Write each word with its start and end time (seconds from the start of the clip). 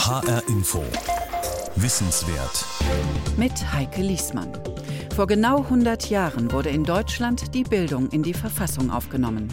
HR 0.00 0.42
Info. 0.48 0.82
Wissenswert. 1.76 2.64
Mit 3.36 3.52
Heike 3.70 4.00
Liesmann. 4.00 4.50
Vor 5.14 5.26
genau 5.26 5.58
100 5.58 6.08
Jahren 6.08 6.50
wurde 6.52 6.70
in 6.70 6.84
Deutschland 6.84 7.54
die 7.54 7.64
Bildung 7.64 8.08
in 8.08 8.22
die 8.22 8.32
Verfassung 8.32 8.90
aufgenommen. 8.90 9.52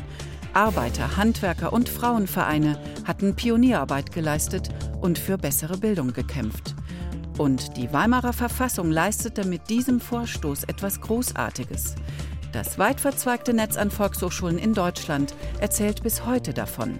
Arbeiter, 0.54 1.18
Handwerker 1.18 1.74
und 1.74 1.90
Frauenvereine 1.90 2.80
hatten 3.04 3.36
Pionierarbeit 3.36 4.14
geleistet 4.14 4.70
und 5.02 5.20
für 5.20 5.38
bessere 5.38 5.78
Bildung 5.78 6.14
gekämpft. 6.14 6.76
Und 7.38 7.76
die 7.76 7.92
Weimarer 7.92 8.32
Verfassung 8.32 8.90
leistete 8.90 9.46
mit 9.46 9.70
diesem 9.70 10.00
Vorstoß 10.00 10.64
etwas 10.64 11.02
Großartiges. 11.02 11.96
Das 12.54 12.80
weit 12.80 13.02
verzweigte 13.02 13.54
Netz 13.54 13.76
an 13.76 13.92
Volkshochschulen 13.92 14.58
in 14.58 14.74
Deutschland 14.74 15.36
erzählt 15.60 16.04
bis 16.04 16.26
heute 16.26 16.54
davon. 16.54 16.98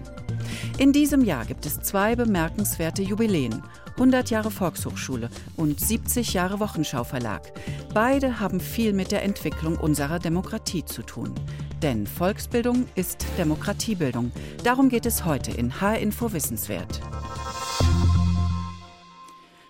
In 0.78 0.92
diesem 0.92 1.24
Jahr 1.24 1.44
gibt 1.44 1.66
es 1.66 1.80
zwei 1.80 2.16
bemerkenswerte 2.16 3.02
Jubiläen. 3.02 3.62
100 3.92 4.30
Jahre 4.30 4.50
Volkshochschule 4.50 5.28
und 5.56 5.80
70 5.80 6.32
Jahre 6.32 6.60
Wochenschau 6.60 7.02
Verlag. 7.02 7.52
Beide 7.92 8.38
haben 8.38 8.60
viel 8.60 8.92
mit 8.92 9.10
der 9.10 9.24
Entwicklung 9.24 9.76
unserer 9.76 10.20
Demokratie 10.20 10.84
zu 10.84 11.02
tun. 11.02 11.34
Denn 11.82 12.06
Volksbildung 12.06 12.86
ist 12.94 13.26
Demokratiebildung. 13.38 14.30
Darum 14.62 14.88
geht 14.88 15.06
es 15.06 15.24
heute 15.24 15.50
in 15.50 15.80
H-Info 15.80 16.32
Wissenswert. 16.32 17.00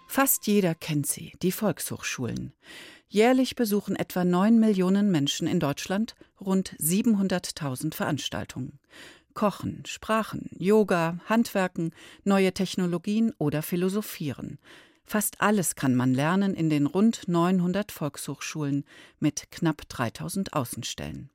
Fast 0.06 0.46
jeder 0.46 0.74
kennt 0.74 1.06
sie, 1.06 1.32
die 1.42 1.52
Volkshochschulen. 1.52 2.52
Jährlich 3.08 3.56
besuchen 3.56 3.96
etwa 3.96 4.24
9 4.24 4.58
Millionen 4.58 5.10
Menschen 5.10 5.46
in 5.46 5.60
Deutschland 5.60 6.14
rund 6.40 6.76
700.000 6.78 7.94
Veranstaltungen. 7.94 8.78
Kochen, 9.38 9.84
Sprachen, 9.86 10.50
Yoga, 10.58 11.20
Handwerken, 11.26 11.92
neue 12.24 12.52
Technologien 12.52 13.32
oder 13.38 13.62
Philosophieren. 13.62 14.58
Fast 15.04 15.40
alles 15.40 15.76
kann 15.76 15.94
man 15.94 16.12
lernen 16.12 16.54
in 16.54 16.68
den 16.70 16.86
rund 16.86 17.28
900 17.28 17.92
Volkshochschulen 17.92 18.84
mit 19.20 19.52
knapp 19.52 19.88
3000 19.88 20.54
Außenstellen. 20.54 21.30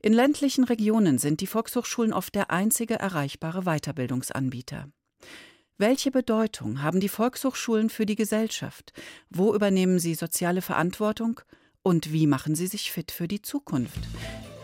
In 0.00 0.12
ländlichen 0.12 0.62
Regionen 0.62 1.18
sind 1.18 1.40
die 1.40 1.48
Volkshochschulen 1.48 2.12
oft 2.12 2.32
der 2.36 2.52
einzige 2.52 2.94
erreichbare 2.94 3.62
Weiterbildungsanbieter. 3.62 4.88
Welche 5.78 6.12
Bedeutung 6.12 6.80
haben 6.80 7.00
die 7.00 7.08
Volkshochschulen 7.08 7.90
für 7.90 8.06
die 8.06 8.14
Gesellschaft? 8.14 8.92
Wo 9.30 9.52
übernehmen 9.52 9.98
sie 9.98 10.14
soziale 10.14 10.62
Verantwortung? 10.62 11.40
Und 11.82 12.12
wie 12.12 12.28
machen 12.28 12.54
sie 12.54 12.68
sich 12.68 12.92
fit 12.92 13.10
für 13.10 13.26
die 13.26 13.42
Zukunft? 13.42 13.98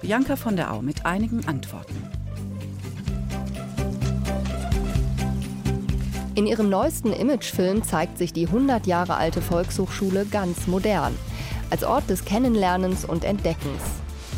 Bianca 0.01 0.37
von 0.37 0.55
der 0.55 0.73
Au 0.73 0.81
mit 0.81 1.05
einigen 1.05 1.45
Antworten. 1.49 2.32
In 6.35 6.47
ihrem 6.47 6.71
neuesten 6.71 7.13
Imagefilm 7.13 7.83
zeigt 7.83 8.17
sich 8.17 8.33
die 8.33 8.47
100 8.47 8.87
Jahre 8.87 9.17
alte 9.17 9.43
Volkshochschule 9.43 10.25
ganz 10.25 10.67
modern, 10.67 11.15
als 11.69 11.85
Ort 11.85 12.09
des 12.09 12.25
Kennenlernens 12.25 13.05
und 13.05 13.25
Entdeckens. 13.25 13.83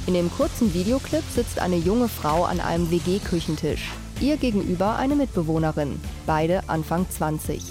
In 0.08 0.14
dem 0.14 0.28
kurzen 0.28 0.74
Videoclip 0.74 1.22
sitzt 1.30 1.60
eine 1.60 1.76
junge 1.76 2.08
Frau 2.08 2.44
an 2.44 2.58
einem 2.58 2.90
WG-Küchentisch. 2.90 3.92
Ihr 4.20 4.38
gegenüber 4.38 4.96
eine 4.96 5.14
Mitbewohnerin, 5.14 6.00
beide 6.26 6.68
Anfang 6.68 7.08
20. 7.08 7.62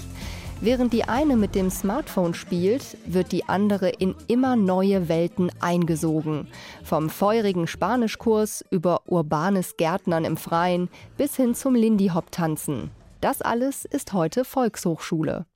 Während 0.62 0.94
die 0.94 1.04
eine 1.04 1.36
mit 1.36 1.54
dem 1.54 1.68
Smartphone 1.68 2.32
spielt, 2.32 2.96
wird 3.04 3.30
die 3.30 3.44
andere 3.44 3.90
in 3.90 4.14
immer 4.26 4.56
neue 4.56 5.10
Welten 5.10 5.50
eingesogen. 5.60 6.46
Vom 6.82 7.10
feurigen 7.10 7.66
Spanischkurs 7.66 8.64
über 8.70 9.02
urbanes 9.06 9.76
Gärtnern 9.76 10.24
im 10.24 10.38
Freien 10.38 10.88
bis 11.18 11.36
hin 11.36 11.54
zum 11.54 11.74
Lindy 11.74 12.08
Hop 12.14 12.30
Tanzen. 12.30 12.90
Das 13.24 13.40
alles 13.40 13.86
ist 13.86 14.12
heute 14.12 14.44
Volkshochschule. 14.44 15.46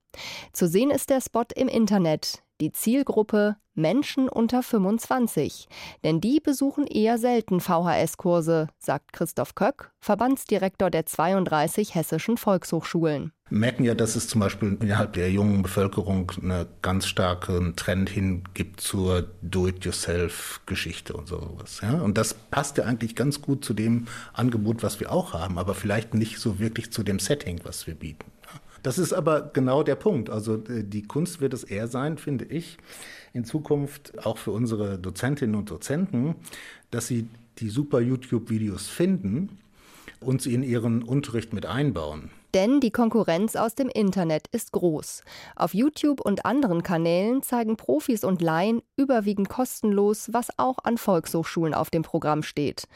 Zu 0.55 0.69
sehen 0.69 0.91
ist 0.91 1.11
der 1.11 1.21
Spot 1.21 1.45
im 1.55 1.69
Internet. 1.69 2.43
Die 2.61 2.73
Zielgruppe 2.73 3.57
Menschen 3.79 4.29
unter 4.29 4.63
25. 4.63 5.69
Denn 6.05 6.21
die 6.21 6.41
besuchen 6.41 6.87
eher 6.87 7.17
selten 7.17 7.61
VHS-Kurse, 7.61 8.67
sagt 8.79 9.13
Christoph 9.13 9.55
Köck, 9.55 9.93
Verbandsdirektor 10.01 10.91
der 10.91 11.07
32 11.07 11.95
hessischen 11.95 12.37
Volkshochschulen. 12.37 13.33
Wir 13.49 13.59
merken 13.59 13.85
ja, 13.85 13.95
dass 13.95 14.17
es 14.17 14.29
zum 14.29 14.41
Beispiel 14.41 14.77
innerhalb 14.81 15.15
der 15.15 15.31
jungen 15.31 15.63
Bevölkerung 15.63 16.33
einen 16.43 16.67
ganz 16.83 17.07
starken 17.07 17.77
Trend 17.77 18.11
hin 18.11 18.43
gibt 18.53 18.81
zur 18.81 19.31
Do-it-yourself-Geschichte 19.41 21.15
und 21.15 21.29
sowas. 21.29 21.81
Ja? 21.81 22.01
Und 22.01 22.19
das 22.19 22.35
passt 22.35 22.77
ja 22.77 22.85
eigentlich 22.85 23.15
ganz 23.15 23.41
gut 23.41 23.65
zu 23.65 23.73
dem 23.73 24.07
Angebot, 24.33 24.83
was 24.83 25.01
wir 25.01 25.13
auch 25.13 25.33
haben, 25.33 25.59
aber 25.59 25.75
vielleicht 25.75 26.13
nicht 26.13 26.41
so 26.41 26.59
wirklich 26.59 26.93
zu 26.93 27.05
dem 27.05 27.21
Setting, 27.21 27.61
was 27.63 27.87
wir 27.87 27.95
bieten. 27.95 28.27
Das 28.89 28.97
ist 28.97 29.13
aber 29.13 29.51
genau 29.53 29.83
der 29.83 29.97
Punkt. 29.97 30.31
Also 30.31 30.55
äh, 30.55 30.83
die 30.83 31.03
Kunst 31.03 31.43
wird 31.43 31.53
es 31.53 31.63
eher 31.63 31.89
sein, 31.89 32.17
finde 32.17 32.47
ich, 32.47 32.79
in 33.35 33.45
Zukunft 33.45 34.25
auch 34.25 34.39
für 34.39 34.51
unsere 34.51 34.99
Dozentinnen 34.99 35.57
und 35.57 35.71
Dozenten, 35.71 36.37
dass 36.91 37.07
sie 37.07 37.29
die 37.59 37.69
super 37.69 38.01
YouTube-Videos 38.01 38.89
finden 38.89 39.59
und 40.21 40.41
sie 40.41 40.55
in 40.55 40.63
ihren 40.63 41.03
Unterricht 41.03 41.53
mit 41.53 41.67
einbauen. 41.67 42.31
Denn 42.55 42.81
die 42.81 42.91
Konkurrenz 42.91 43.57
aus 43.57 43.75
dem 43.75 43.91
Internet 43.91 44.47
ist 44.53 44.73
groß. 44.73 45.23
Auf 45.55 45.75
YouTube 45.75 46.23
und 46.23 46.47
anderen 46.47 46.83
Kanälen 46.83 47.43
zeigen 47.43 47.77
Profis 47.77 48.25
und 48.25 48.41
Laien 48.41 48.81
überwiegend 48.97 49.51
kostenlos, 49.51 50.31
was 50.33 50.49
auch 50.59 50.79
an 50.85 50.97
Volkshochschulen 50.97 51.75
auf 51.75 51.91
dem 51.91 52.05
Programm 52.05 52.43
steht. 52.43 52.89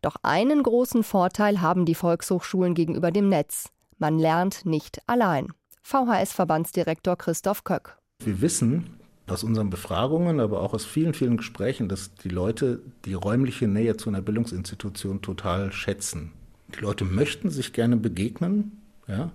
Doch 0.00 0.16
einen 0.22 0.62
großen 0.62 1.02
Vorteil 1.02 1.60
haben 1.60 1.84
die 1.84 1.94
Volkshochschulen 1.94 2.72
gegenüber 2.72 3.10
dem 3.10 3.28
Netz. 3.28 3.70
Man 3.98 4.18
lernt 4.18 4.66
nicht 4.66 5.00
allein. 5.06 5.48
VHS-Verbandsdirektor 5.82 7.16
Christoph 7.16 7.64
Köck. 7.64 7.96
Wir 8.22 8.40
wissen 8.42 8.98
aus 9.26 9.42
unseren 9.42 9.70
Befragungen, 9.70 10.38
aber 10.38 10.60
auch 10.60 10.74
aus 10.74 10.84
vielen, 10.84 11.14
vielen 11.14 11.38
Gesprächen, 11.38 11.88
dass 11.88 12.14
die 12.14 12.28
Leute 12.28 12.82
die 13.04 13.14
räumliche 13.14 13.68
Nähe 13.68 13.96
zu 13.96 14.10
einer 14.10 14.20
Bildungsinstitution 14.20 15.22
total 15.22 15.72
schätzen. 15.72 16.32
Die 16.74 16.80
Leute 16.80 17.04
möchten 17.04 17.50
sich 17.50 17.72
gerne 17.72 17.96
begegnen, 17.96 18.82
ja, 19.08 19.30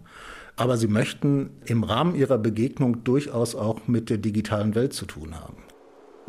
aber 0.56 0.78
sie 0.78 0.88
möchten 0.88 1.50
im 1.66 1.84
Rahmen 1.84 2.16
ihrer 2.16 2.38
Begegnung 2.38 3.04
durchaus 3.04 3.56
auch 3.56 3.88
mit 3.88 4.10
der 4.10 4.18
digitalen 4.18 4.76
Welt 4.76 4.94
zu 4.94 5.06
tun 5.06 5.40
haben. 5.40 5.64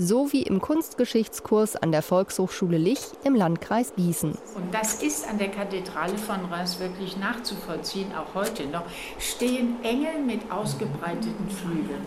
So 0.05 0.33
wie 0.33 0.43
im 0.43 0.61
Kunstgeschichtskurs 0.61 1.77
an 1.77 1.93
der 1.93 2.03
Volkshochschule 2.03 2.77
Lich 2.77 2.99
im 3.23 3.37
Landkreis 3.37 3.95
Gießen. 3.95 4.33
Und 4.57 4.75
das 4.75 5.01
ist 5.01 5.29
an 5.29 5.39
der 5.39 5.49
Kathedrale 5.49 6.19
von 6.19 6.45
Reims 6.47 6.81
wirklich 6.81 7.17
nachzuvollziehen, 7.17 8.09
auch 8.13 8.35
heute 8.35 8.67
noch, 8.67 8.83
stehen 9.21 9.77
Engel 9.85 10.19
mit 10.27 10.51
ausgebreiteten 10.51 11.49
Flügeln. 11.49 12.03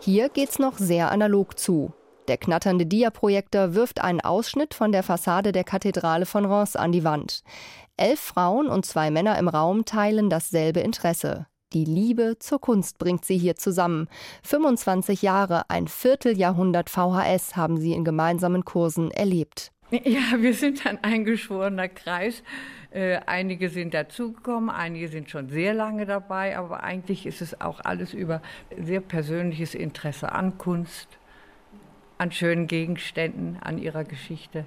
Hier 0.00 0.28
geht's 0.28 0.58
noch 0.58 0.76
sehr 0.76 1.10
analog 1.10 1.58
zu. 1.58 1.94
Der 2.28 2.36
knatternde 2.36 2.84
Diaprojektor 2.84 3.72
wirft 3.72 4.02
einen 4.02 4.20
Ausschnitt 4.20 4.74
von 4.74 4.92
der 4.92 5.02
Fassade 5.02 5.52
der 5.52 5.64
Kathedrale 5.64 6.26
von 6.26 6.44
Reims 6.44 6.76
an 6.76 6.92
die 6.92 7.04
Wand. 7.04 7.42
Elf 7.96 8.20
Frauen 8.20 8.68
und 8.68 8.84
zwei 8.84 9.10
Männer 9.10 9.38
im 9.38 9.48
Raum 9.48 9.86
teilen 9.86 10.28
dasselbe 10.28 10.80
Interesse. 10.80 11.46
Die 11.74 11.84
Liebe 11.84 12.36
zur 12.38 12.60
Kunst 12.62 12.98
bringt 12.98 13.26
sie 13.26 13.36
hier 13.36 13.56
zusammen. 13.56 14.08
25 14.42 15.20
Jahre, 15.20 15.68
ein 15.68 15.86
Vierteljahrhundert 15.86 16.88
VHS 16.88 17.56
haben 17.56 17.76
sie 17.76 17.92
in 17.92 18.04
gemeinsamen 18.04 18.64
Kursen 18.64 19.10
erlebt. 19.10 19.70
Ja, 19.90 20.38
wir 20.38 20.54
sind 20.54 20.86
ein 20.86 21.02
eingeschworener 21.02 21.88
Kreis. 21.88 22.42
Äh, 22.90 23.20
einige 23.26 23.68
sind 23.68 23.92
dazugekommen, 23.92 24.70
einige 24.70 25.08
sind 25.08 25.30
schon 25.30 25.50
sehr 25.50 25.74
lange 25.74 26.06
dabei, 26.06 26.56
aber 26.56 26.82
eigentlich 26.82 27.26
ist 27.26 27.42
es 27.42 27.60
auch 27.60 27.80
alles 27.80 28.14
über 28.14 28.40
sehr 28.78 29.00
persönliches 29.00 29.74
Interesse 29.74 30.32
an 30.32 30.56
Kunst, 30.56 31.18
an 32.16 32.32
schönen 32.32 32.66
Gegenständen, 32.66 33.58
an 33.60 33.78
ihrer 33.78 34.04
Geschichte. 34.04 34.64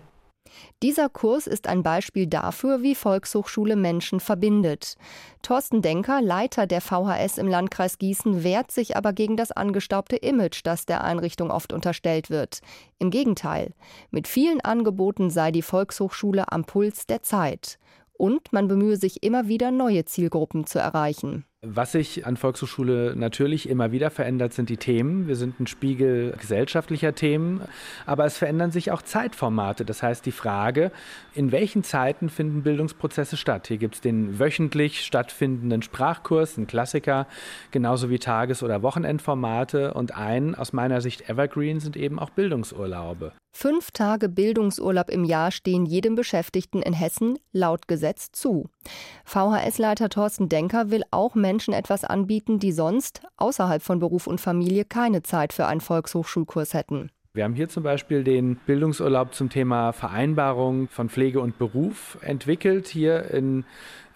Dieser 0.84 1.10
Kurs 1.10 1.46
ist 1.46 1.68
ein 1.68 1.84
Beispiel 1.84 2.26
dafür, 2.26 2.82
wie 2.82 2.96
Volkshochschule 2.96 3.76
Menschen 3.76 4.20
verbindet. 4.20 4.96
Thorsten 5.44 5.82
Denker, 5.82 6.22
Leiter 6.22 6.66
der 6.66 6.82
VHS 6.82 7.38
im 7.38 7.48
Landkreis 7.48 8.00
Gießen, 8.00 8.44
wehrt 8.44 8.72
sich 8.72 8.98
aber 8.98 9.14
gegen 9.14 9.38
das 9.38 9.52
angestaubte 9.52 10.16
Image, 10.16 10.62
das 10.64 10.86
der 10.86 11.04
Einrichtung 11.04 11.52
oft 11.52 11.72
unterstellt 11.72 12.30
wird. 12.30 12.62
Im 12.98 13.12
Gegenteil, 13.12 13.74
mit 14.10 14.28
vielen 14.28 14.62
Angeboten 14.62 15.30
sei 15.30 15.52
die 15.52 15.62
Volkshochschule 15.62 16.52
am 16.52 16.66
Puls 16.66 17.06
der 17.06 17.22
Zeit. 17.22 17.78
Und 18.14 18.52
man 18.52 18.68
bemühe 18.68 18.98
sich 18.98 19.24
immer 19.24 19.48
wieder, 19.48 19.72
neue 19.72 20.06
Zielgruppen 20.06 20.66
zu 20.66 20.80
erreichen. 20.80 21.46
Was 21.64 21.92
sich 21.92 22.26
an 22.26 22.38
Volkshochschule 22.38 23.14
natürlich 23.16 23.70
immer 23.70 23.92
wieder 23.92 24.10
verändert, 24.10 24.52
sind 24.52 24.70
die 24.70 24.78
Themen. 24.78 25.28
Wir 25.28 25.36
sind 25.36 25.60
ein 25.60 25.68
Spiegel 25.68 26.34
gesellschaftlicher 26.40 27.14
Themen, 27.14 27.62
aber 28.08 28.26
es 28.26 28.36
verändern 28.36 28.72
sich 28.72 28.90
auch 28.90 29.04
Zeitformate. 29.04 29.86
Das 29.86 30.02
heißt, 30.02 30.26
die 30.26 30.32
Frage, 30.32 30.92
in 31.36 31.52
welchen 31.52 31.84
Zeiten 31.84 32.30
finden 32.30 32.64
Bildungsprozesse 32.64 33.38
statt? 33.38 33.68
Hier 33.68 33.78
gibt 33.78 33.94
es 33.94 34.02
den 34.02 34.40
wöchentlich 34.40 35.06
stattfindenden 35.06 35.84
Sprachkurs, 35.84 36.58
einen 36.58 36.66
Klassiker, 36.66 37.28
genauso 37.70 38.10
wie 38.10 38.18
Tages- 38.18 38.64
oder 38.64 38.82
Wochenendformate. 38.82 39.94
Und 39.94 40.16
ein 40.16 40.56
aus 40.56 40.74
meiner 40.74 41.00
Sicht 41.00 41.30
Evergreen 41.30 41.80
sind 41.80 41.96
eben 41.96 42.18
auch 42.18 42.32
Bildungsurlaube. 42.32 43.34
Fünf 43.54 43.92
Tage 43.92 44.30
Bildungsurlaub 44.30 45.10
im 45.10 45.26
Jahr 45.26 45.52
stehen 45.52 45.86
jedem 45.86 46.16
Beschäftigten 46.16 46.82
in 46.82 46.94
Hessen 46.94 47.38
laut 47.52 47.88
Gesetz 47.88 48.32
zu. 48.32 48.70
VHS-Leiter 49.26 50.08
Thorsten 50.10 50.48
Denker 50.48 50.90
will 50.90 51.04
auch 51.12 51.36
Menschen 51.36 51.51
Menschen 51.52 51.74
etwas 51.74 52.06
anbieten, 52.06 52.60
die 52.60 52.72
sonst 52.72 53.24
außerhalb 53.36 53.82
von 53.82 54.00
Beruf 54.00 54.26
und 54.26 54.40
Familie 54.40 54.86
keine 54.86 55.22
Zeit 55.22 55.52
für 55.52 55.66
einen 55.68 55.82
Volkshochschulkurs 55.82 56.74
hätten. 56.74 57.12
Wir 57.34 57.44
haben 57.44 57.56
hier 57.56 57.68
zum 57.68 57.84
Beispiel 57.84 58.24
den 58.24 58.56
Bildungsurlaub 58.66 59.34
zum 59.34 59.50
Thema 59.50 59.92
Vereinbarung 59.92 60.88
von 60.88 61.10
Pflege 61.10 61.42
und 61.42 61.58
Beruf 61.58 62.18
entwickelt, 62.22 62.88
hier 62.88 63.32
in 63.32 63.66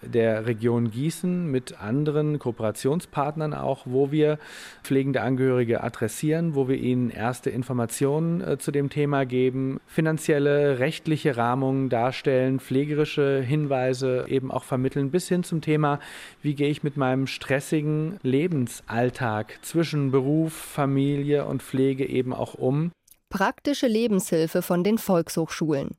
der 0.02 0.46
Region 0.46 0.90
Gießen 0.90 1.50
mit 1.50 1.80
anderen 1.80 2.38
Kooperationspartnern 2.38 3.54
auch, 3.54 3.82
wo 3.84 4.10
wir 4.10 4.38
pflegende 4.82 5.22
Angehörige 5.22 5.82
adressieren, 5.82 6.54
wo 6.54 6.68
wir 6.68 6.76
ihnen 6.76 7.10
erste 7.10 7.50
Informationen 7.50 8.40
äh, 8.40 8.58
zu 8.58 8.70
dem 8.70 8.90
Thema 8.90 9.24
geben, 9.24 9.80
finanzielle, 9.86 10.78
rechtliche 10.78 11.36
Rahmungen 11.36 11.88
darstellen, 11.88 12.60
pflegerische 12.60 13.40
Hinweise 13.40 14.26
eben 14.28 14.50
auch 14.50 14.64
vermitteln, 14.64 15.10
bis 15.10 15.28
hin 15.28 15.44
zum 15.44 15.60
Thema, 15.60 16.00
wie 16.42 16.54
gehe 16.54 16.68
ich 16.68 16.82
mit 16.82 16.96
meinem 16.96 17.26
stressigen 17.26 18.18
Lebensalltag 18.22 19.58
zwischen 19.62 20.10
Beruf, 20.10 20.52
Familie 20.52 21.46
und 21.46 21.62
Pflege 21.62 22.06
eben 22.06 22.32
auch 22.32 22.54
um. 22.54 22.90
Praktische 23.28 23.88
Lebenshilfe 23.88 24.62
von 24.62 24.84
den 24.84 24.98
Volkshochschulen. 24.98 25.90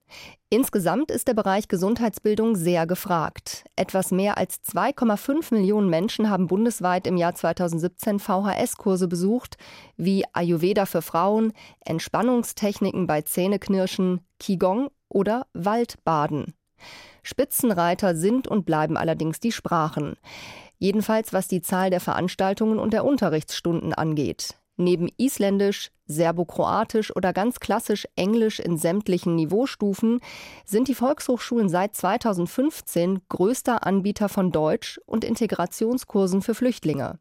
Insgesamt 0.49 1.11
ist 1.11 1.27
der 1.27 1.33
Bereich 1.33 1.67
Gesundheitsbildung 1.67 2.55
sehr 2.55 2.87
gefragt. 2.87 3.65
Etwas 3.75 4.11
mehr 4.11 4.37
als 4.37 4.63
2,5 4.63 5.53
Millionen 5.53 5.89
Menschen 5.89 6.29
haben 6.29 6.47
bundesweit 6.47 7.05
im 7.05 7.17
Jahr 7.17 7.35
2017 7.35 8.19
VHS-Kurse 8.19 9.09
besucht, 9.09 9.57
wie 9.97 10.23
Ayurveda 10.31 10.85
für 10.85 11.01
Frauen, 11.01 11.51
Entspannungstechniken 11.81 13.07
bei 13.07 13.23
Zähneknirschen, 13.23 14.21
Qigong 14.39 14.87
oder 15.09 15.47
Waldbaden. 15.51 16.53
Spitzenreiter 17.23 18.15
sind 18.15 18.47
und 18.47 18.65
bleiben 18.65 18.95
allerdings 18.95 19.41
die 19.41 19.51
Sprachen. 19.51 20.15
Jedenfalls 20.79 21.33
was 21.33 21.49
die 21.49 21.61
Zahl 21.61 21.89
der 21.89 21.99
Veranstaltungen 21.99 22.79
und 22.79 22.93
der 22.93 23.03
Unterrichtsstunden 23.03 23.93
angeht. 23.93 24.55
Neben 24.77 25.09
Isländisch, 25.17 25.91
Serbokroatisch 26.07 27.15
oder 27.15 27.33
ganz 27.33 27.59
klassisch 27.59 28.07
Englisch 28.15 28.59
in 28.59 28.77
sämtlichen 28.77 29.35
Niveaustufen 29.35 30.19
sind 30.65 30.87
die 30.87 30.95
Volkshochschulen 30.95 31.69
seit 31.69 31.95
2015 31.95 33.21
größter 33.29 33.85
Anbieter 33.85 34.29
von 34.29 34.51
Deutsch- 34.51 34.99
und 35.05 35.23
Integrationskursen 35.23 36.41
für 36.41 36.55
Flüchtlinge. 36.55 37.19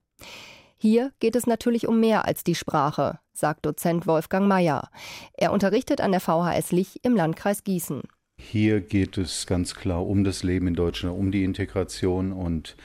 Hier 0.78 1.12
geht 1.20 1.36
es 1.36 1.46
natürlich 1.46 1.88
um 1.88 2.00
mehr 2.00 2.26
als 2.26 2.44
die 2.44 2.54
Sprache, 2.54 3.18
sagt 3.32 3.64
Dozent 3.64 4.06
Wolfgang 4.06 4.46
Mayer. 4.46 4.90
Er 5.32 5.52
unterrichtet 5.52 6.00
an 6.00 6.12
der 6.12 6.20
VHS 6.20 6.70
Lich 6.72 7.00
im 7.02 7.16
Landkreis 7.16 7.64
Gießen. 7.64 8.02
Hier 8.38 8.80
geht 8.82 9.16
es 9.16 9.46
ganz 9.46 9.74
klar 9.74 10.06
um 10.06 10.22
das 10.22 10.42
Leben 10.42 10.66
in 10.66 10.74
Deutschland, 10.74 11.18
um 11.18 11.32
die 11.32 11.44
Integration 11.44 12.32
und 12.32 12.76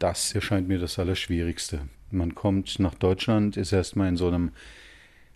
das 0.00 0.34
erscheint 0.34 0.66
mir 0.66 0.78
das 0.78 0.98
Allerschwierigste. 0.98 1.82
Man 2.10 2.34
kommt 2.34 2.80
nach 2.80 2.94
Deutschland, 2.94 3.56
ist 3.56 3.72
erstmal 3.72 4.08
in 4.08 4.16
so 4.16 4.26
einem, 4.26 4.50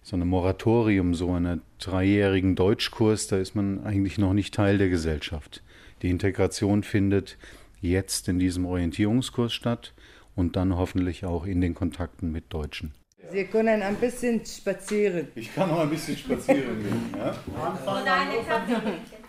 so 0.04 0.16
einem 0.16 0.28
Moratorium, 0.28 1.14
so 1.14 1.32
einem 1.32 1.62
dreijährigen 1.78 2.54
Deutschkurs, 2.54 3.26
da 3.26 3.38
ist 3.38 3.56
man 3.56 3.82
eigentlich 3.84 4.18
noch 4.18 4.34
nicht 4.34 4.54
Teil 4.54 4.76
der 4.76 4.90
Gesellschaft. 4.90 5.62
Die 6.02 6.10
Integration 6.10 6.82
findet 6.82 7.38
jetzt 7.80 8.28
in 8.28 8.38
diesem 8.38 8.66
Orientierungskurs 8.66 9.52
statt 9.54 9.94
und 10.36 10.56
dann 10.56 10.76
hoffentlich 10.76 11.24
auch 11.24 11.46
in 11.46 11.62
den 11.62 11.74
Kontakten 11.74 12.30
mit 12.30 12.52
Deutschen. 12.52 12.92
Sie 13.32 13.44
können 13.44 13.80
ein 13.80 13.96
bisschen 13.96 14.44
spazieren. 14.44 15.28
Ich 15.34 15.54
kann 15.54 15.70
auch 15.70 15.80
ein 15.80 15.90
bisschen 15.90 16.18
spazieren 16.18 16.82
gehen. 16.82 17.14
Ja? 17.18 17.34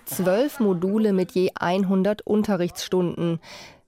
Zwölf 0.04 0.60
Module 0.60 1.13
mit 1.13 1.31
je 1.31 1.51
100 1.57 2.21
Unterrichtsstunden. 2.24 3.39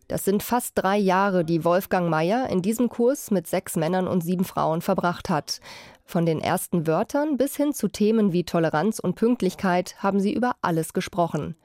Das 0.07 0.23
sind 0.23 0.41
fast 0.41 0.71
drei 0.75 0.97
Jahre, 0.97 1.43
die 1.43 1.65
Wolfgang 1.65 2.09
Mayer 2.09 2.49
in 2.49 2.61
diesem 2.61 2.87
Kurs 2.87 3.29
mit 3.29 3.45
sechs 3.45 3.75
Männern 3.75 4.07
und 4.07 4.23
sieben 4.23 4.45
Frauen 4.45 4.81
verbracht 4.81 5.29
hat. 5.29 5.59
Von 6.09 6.25
den 6.25 6.39
ersten 6.39 6.87
Wörtern 6.87 7.35
bis 7.35 7.57
hin 7.57 7.73
zu 7.73 7.89
Themen 7.89 8.31
wie 8.31 8.45
Toleranz 8.45 8.97
und 8.97 9.15
Pünktlichkeit 9.15 10.01
haben 10.01 10.21
sie 10.21 10.33
über 10.33 10.55
alles 10.61 10.93
gesprochen. 10.93 11.57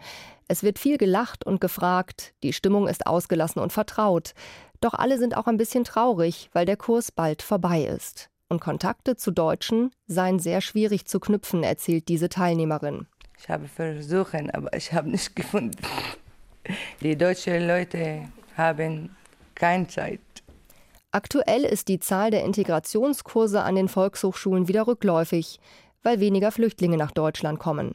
Es 0.48 0.64
wird 0.64 0.80
viel 0.80 0.98
gelacht 0.98 1.46
und 1.46 1.60
gefragt, 1.60 2.34
die 2.42 2.52
Stimmung 2.52 2.88
ist 2.88 3.06
ausgelassen 3.06 3.62
und 3.62 3.72
vertraut. 3.72 4.34
Doch 4.80 4.94
alle 4.94 5.18
sind 5.18 5.36
auch 5.36 5.46
ein 5.46 5.58
bisschen 5.58 5.84
traurig, 5.84 6.50
weil 6.52 6.66
der 6.66 6.76
Kurs 6.76 7.12
bald 7.12 7.40
vorbei 7.40 7.84
ist. 7.84 8.30
Und 8.48 8.60
Kontakte 8.60 9.14
zu 9.14 9.30
Deutschen 9.30 9.92
seien 10.08 10.40
sehr 10.40 10.60
schwierig 10.60 11.06
zu 11.06 11.20
knüpfen, 11.20 11.62
erzählt 11.62 12.08
diese 12.08 12.28
Teilnehmerin. 12.28 13.06
Ich 13.38 13.48
habe 13.48 13.68
versucht, 13.68 14.52
aber 14.52 14.76
ich 14.76 14.92
habe 14.92 15.08
nicht 15.08 15.36
gefunden. 15.36 15.78
Die 17.00 17.16
deutschen 17.16 17.64
Leute 17.68 18.28
haben 18.56 19.14
keine 19.54 19.86
Zeit. 19.86 20.18
Aktuell 21.14 21.64
ist 21.64 21.88
die 21.88 22.00
Zahl 22.00 22.30
der 22.30 22.42
Integrationskurse 22.42 23.62
an 23.62 23.74
den 23.74 23.88
Volkshochschulen 23.88 24.66
wieder 24.66 24.86
rückläufig, 24.86 25.60
weil 26.02 26.20
weniger 26.20 26.50
Flüchtlinge 26.50 26.96
nach 26.96 27.10
Deutschland 27.10 27.58
kommen. 27.58 27.92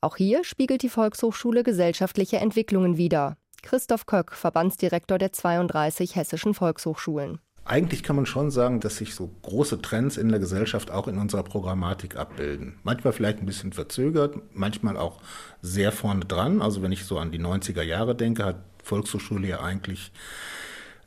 Auch 0.00 0.16
hier 0.16 0.44
spiegelt 0.44 0.80
die 0.80 0.88
Volkshochschule 0.88 1.62
gesellschaftliche 1.62 2.38
Entwicklungen 2.38 2.96
wider. 2.96 3.36
Christoph 3.62 4.06
Köck, 4.06 4.32
Verbandsdirektor 4.32 5.18
der 5.18 5.34
32 5.34 6.16
hessischen 6.16 6.54
Volkshochschulen. 6.54 7.38
Eigentlich 7.66 8.02
kann 8.02 8.16
man 8.16 8.24
schon 8.24 8.50
sagen, 8.50 8.80
dass 8.80 8.96
sich 8.96 9.14
so 9.14 9.30
große 9.42 9.82
Trends 9.82 10.16
in 10.16 10.30
der 10.30 10.38
Gesellschaft 10.38 10.90
auch 10.90 11.06
in 11.06 11.18
unserer 11.18 11.42
Programmatik 11.42 12.16
abbilden. 12.16 12.78
Manchmal 12.82 13.12
vielleicht 13.12 13.40
ein 13.40 13.46
bisschen 13.46 13.74
verzögert, 13.74 14.36
manchmal 14.54 14.96
auch 14.96 15.20
sehr 15.60 15.92
vorne 15.92 16.24
dran. 16.24 16.62
Also 16.62 16.80
wenn 16.80 16.92
ich 16.92 17.04
so 17.04 17.18
an 17.18 17.30
die 17.30 17.40
90er 17.40 17.82
Jahre 17.82 18.14
denke, 18.14 18.42
hat 18.46 18.56
Volkshochschule 18.82 19.48
ja 19.48 19.60
eigentlich 19.60 20.12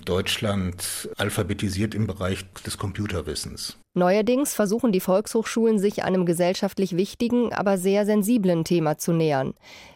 Deutschland 0.05 1.09
alphabetisiert 1.17 1.93
im 1.95 2.07
Bereich 2.07 2.45
des 2.65 2.77
Computerwissens. 2.77 3.77
Neuerdings 3.93 4.53
versuchen 4.53 4.91
die 4.91 4.99
Volkshochschulen 4.99 5.79
sich 5.79 6.03
einem 6.03 6.25
gesellschaftlich 6.25 6.95
wichtigen, 6.95 7.53
aber 7.53 7.77
sehr 7.77 8.05
sensiblen 8.05 8.63
Thema 8.63 8.97
zu 8.97 9.11
nähern. 9.11 9.53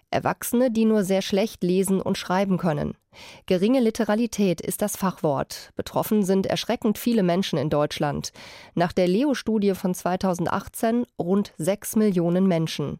Erwachsene, 0.10 0.72
die 0.72 0.86
nur 0.86 1.04
sehr 1.04 1.22
schlecht 1.22 1.64
lesen 1.64 2.02
und 2.02 2.18
schreiben 2.18 2.58
können. 2.58 2.96
Geringe 3.46 3.80
Literalität 3.80 4.60
ist 4.60 4.82
das 4.82 4.98
Fachwort. 4.98 5.72
Betroffen 5.76 6.24
sind 6.24 6.46
erschreckend 6.46 6.98
viele 6.98 7.24
Menschen 7.24 7.58
in 7.58 7.70
Deutschland. 7.70 8.34
Nach 8.74 8.92
der 8.92 9.08
Leo-Studie 9.08 9.74
von 9.74 9.94
2018 9.94 11.06
rund 11.18 11.54
sechs 11.58 11.96
Millionen 11.96 12.48
Menschen. 12.48 13.00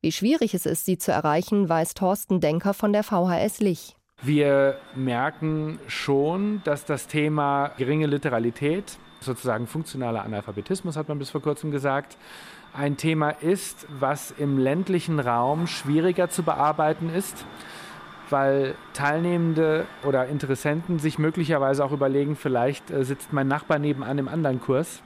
Wie 0.00 0.12
schwierig 0.12 0.54
es 0.54 0.66
ist, 0.66 0.86
sie 0.86 0.98
zu 0.98 1.12
erreichen, 1.12 1.68
weiß 1.68 1.94
Thorsten 1.94 2.40
Denker 2.40 2.74
von 2.74 2.92
der 2.92 3.04
VHS 3.04 3.60
Lich. 3.60 3.96
Wir 4.22 4.76
merken 4.94 5.78
schon, 5.86 6.60
dass 6.64 6.84
das 6.84 7.06
Thema 7.06 7.68
geringe 7.78 8.06
Literalität, 8.06 8.98
sozusagen 9.20 9.66
funktionaler 9.66 10.24
Analphabetismus, 10.24 10.98
hat 10.98 11.08
man 11.08 11.18
bis 11.18 11.30
vor 11.30 11.40
kurzem 11.40 11.70
gesagt, 11.70 12.18
ein 12.74 12.98
Thema 12.98 13.30
ist, 13.30 13.86
was 13.98 14.30
im 14.32 14.58
ländlichen 14.58 15.20
Raum 15.20 15.66
schwieriger 15.66 16.28
zu 16.28 16.42
bearbeiten 16.42 17.08
ist, 17.08 17.46
weil 18.28 18.74
Teilnehmende 18.92 19.86
oder 20.04 20.26
Interessenten 20.26 20.98
sich 20.98 21.18
möglicherweise 21.18 21.82
auch 21.82 21.92
überlegen, 21.92 22.36
vielleicht 22.36 22.90
äh, 22.90 23.04
sitzt 23.04 23.32
mein 23.32 23.48
Nachbar 23.48 23.78
nebenan 23.78 24.18
im 24.18 24.28
anderen 24.28 24.60
Kurs. 24.60 25.02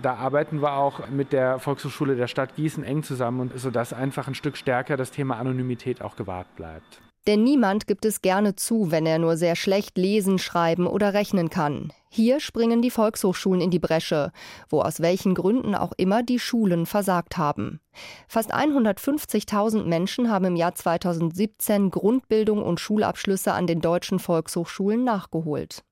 Da 0.00 0.14
arbeiten 0.14 0.62
wir 0.62 0.74
auch 0.74 1.08
mit 1.08 1.32
der 1.32 1.58
Volkshochschule 1.58 2.14
der 2.14 2.28
Stadt 2.28 2.54
Gießen 2.54 2.84
eng 2.84 3.02
zusammen, 3.02 3.50
sodass 3.56 3.92
einfach 3.92 4.28
ein 4.28 4.34
Stück 4.34 4.56
stärker 4.56 4.96
das 4.96 5.10
Thema 5.10 5.36
Anonymität 5.36 6.00
auch 6.00 6.16
gewahrt 6.16 6.54
bleibt. 6.54 7.00
Denn 7.26 7.42
niemand 7.42 7.88
gibt 7.88 8.04
es 8.04 8.22
gerne 8.22 8.54
zu, 8.54 8.92
wenn 8.92 9.04
er 9.04 9.18
nur 9.18 9.36
sehr 9.36 9.56
schlecht 9.56 9.98
lesen, 9.98 10.38
schreiben 10.38 10.86
oder 10.86 11.12
rechnen 11.12 11.50
kann. 11.50 11.92
Hier 12.08 12.38
springen 12.38 12.82
die 12.82 12.90
Volkshochschulen 12.90 13.60
in 13.60 13.70
die 13.70 13.80
Bresche, 13.80 14.30
wo 14.68 14.80
aus 14.80 15.00
welchen 15.00 15.34
Gründen 15.34 15.74
auch 15.74 15.92
immer 15.96 16.22
die 16.22 16.38
Schulen 16.38 16.86
versagt 16.86 17.36
haben. 17.36 17.80
Fast 18.28 18.54
150.000 18.54 19.84
Menschen 19.84 20.30
haben 20.30 20.44
im 20.44 20.56
Jahr 20.56 20.74
2017 20.74 21.90
Grundbildung 21.90 22.62
und 22.62 22.78
Schulabschlüsse 22.78 23.52
an 23.52 23.66
den 23.66 23.80
deutschen 23.80 24.20
Volkshochschulen 24.20 25.02
nachgeholt. 25.02 25.82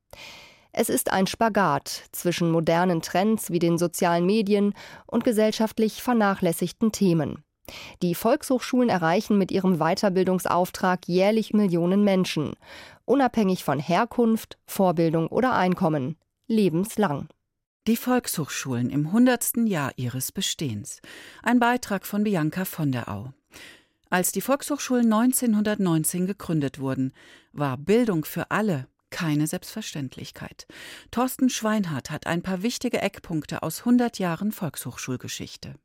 Es 0.72 0.88
ist 0.88 1.12
ein 1.12 1.26
Spagat 1.26 2.04
zwischen 2.12 2.50
modernen 2.50 3.02
Trends 3.02 3.50
wie 3.50 3.58
den 3.58 3.76
sozialen 3.76 4.24
Medien 4.24 4.74
und 5.06 5.24
gesellschaftlich 5.24 6.02
vernachlässigten 6.02 6.90
Themen. 6.90 7.44
Die 8.02 8.14
Volkshochschulen 8.14 8.88
erreichen 8.88 9.38
mit 9.38 9.50
ihrem 9.50 9.78
Weiterbildungsauftrag 9.78 11.08
jährlich 11.08 11.52
Millionen 11.54 12.04
Menschen, 12.04 12.54
unabhängig 13.04 13.64
von 13.64 13.78
Herkunft, 13.78 14.58
Vorbildung 14.66 15.28
oder 15.28 15.54
Einkommen, 15.54 16.16
lebenslang. 16.46 17.28
Die 17.86 17.96
Volkshochschulen 17.96 18.90
im 18.90 19.06
100. 19.08 19.56
Jahr 19.66 19.92
ihres 19.96 20.32
Bestehens. 20.32 21.00
Ein 21.42 21.58
Beitrag 21.58 22.06
von 22.06 22.24
Bianca 22.24 22.64
von 22.64 22.92
der 22.92 23.08
Au. 23.10 23.32
Als 24.08 24.32
die 24.32 24.40
Volkshochschulen 24.40 25.12
1919 25.12 26.26
gegründet 26.26 26.78
wurden, 26.78 27.12
war 27.52 27.76
Bildung 27.76 28.24
für 28.24 28.50
alle 28.50 28.86
keine 29.10 29.46
Selbstverständlichkeit. 29.46 30.66
Thorsten 31.10 31.48
Schweinhardt 31.48 32.10
hat 32.10 32.26
ein 32.26 32.42
paar 32.42 32.62
wichtige 32.62 33.00
Eckpunkte 33.00 33.62
aus 33.62 33.80
100 33.80 34.18
Jahren 34.18 34.50
Volkshochschulgeschichte. 34.50 35.76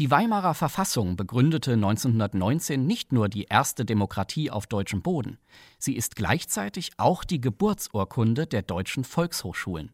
Die 0.00 0.10
Weimarer 0.10 0.54
Verfassung 0.54 1.16
begründete 1.18 1.74
1919 1.74 2.86
nicht 2.86 3.12
nur 3.12 3.28
die 3.28 3.44
erste 3.44 3.84
Demokratie 3.84 4.50
auf 4.50 4.66
deutschem 4.66 5.02
Boden, 5.02 5.36
sie 5.78 5.94
ist 5.94 6.16
gleichzeitig 6.16 6.92
auch 6.96 7.22
die 7.22 7.38
Geburtsurkunde 7.38 8.46
der 8.46 8.62
deutschen 8.62 9.04
Volkshochschulen. 9.04 9.92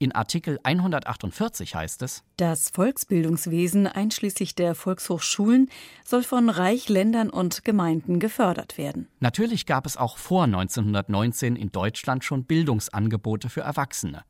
In 0.00 0.10
Artikel 0.10 0.58
148 0.64 1.76
heißt 1.76 2.02
es: 2.02 2.24
Das 2.36 2.70
Volksbildungswesen 2.70 3.86
einschließlich 3.86 4.56
der 4.56 4.74
Volkshochschulen 4.74 5.70
soll 6.04 6.24
von 6.24 6.50
Reich, 6.50 6.88
Ländern 6.88 7.30
und 7.30 7.64
Gemeinden 7.64 8.18
gefördert 8.18 8.76
werden. 8.76 9.06
Natürlich 9.20 9.66
gab 9.66 9.86
es 9.86 9.96
auch 9.96 10.18
vor 10.18 10.44
1919 10.44 11.54
in 11.54 11.70
Deutschland 11.70 12.24
schon 12.24 12.44
Bildungsangebote 12.44 13.48
für 13.48 13.60
Erwachsene. 13.60 14.24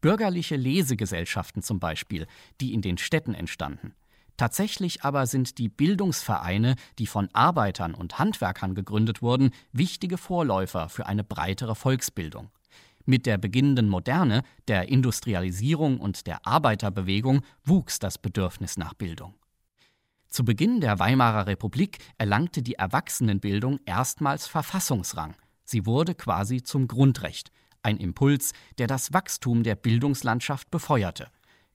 Bürgerliche 0.00 0.56
Lesegesellschaften 0.56 1.60
zum 1.60 1.80
Beispiel, 1.80 2.26
die 2.62 2.72
in 2.72 2.80
den 2.80 2.96
Städten 2.96 3.34
entstanden. 3.34 3.94
Tatsächlich 4.40 5.04
aber 5.04 5.26
sind 5.26 5.58
die 5.58 5.68
Bildungsvereine, 5.68 6.76
die 6.98 7.06
von 7.06 7.28
Arbeitern 7.34 7.92
und 7.92 8.18
Handwerkern 8.18 8.74
gegründet 8.74 9.20
wurden, 9.20 9.50
wichtige 9.72 10.16
Vorläufer 10.16 10.88
für 10.88 11.04
eine 11.04 11.22
breitere 11.22 11.74
Volksbildung. 11.74 12.48
Mit 13.04 13.26
der 13.26 13.36
beginnenden 13.36 13.90
Moderne, 13.90 14.42
der 14.66 14.88
Industrialisierung 14.88 16.00
und 16.00 16.26
der 16.26 16.46
Arbeiterbewegung 16.46 17.42
wuchs 17.66 17.98
das 17.98 18.16
Bedürfnis 18.16 18.78
nach 18.78 18.94
Bildung. 18.94 19.34
Zu 20.26 20.46
Beginn 20.46 20.80
der 20.80 20.98
Weimarer 20.98 21.46
Republik 21.46 21.98
erlangte 22.16 22.62
die 22.62 22.76
Erwachsenenbildung 22.76 23.78
erstmals 23.84 24.46
Verfassungsrang. 24.46 25.34
Sie 25.66 25.84
wurde 25.84 26.14
quasi 26.14 26.62
zum 26.62 26.88
Grundrecht, 26.88 27.52
ein 27.82 27.98
Impuls, 27.98 28.52
der 28.78 28.86
das 28.86 29.12
Wachstum 29.12 29.64
der 29.64 29.74
Bildungslandschaft 29.74 30.70
befeuerte. 30.70 31.28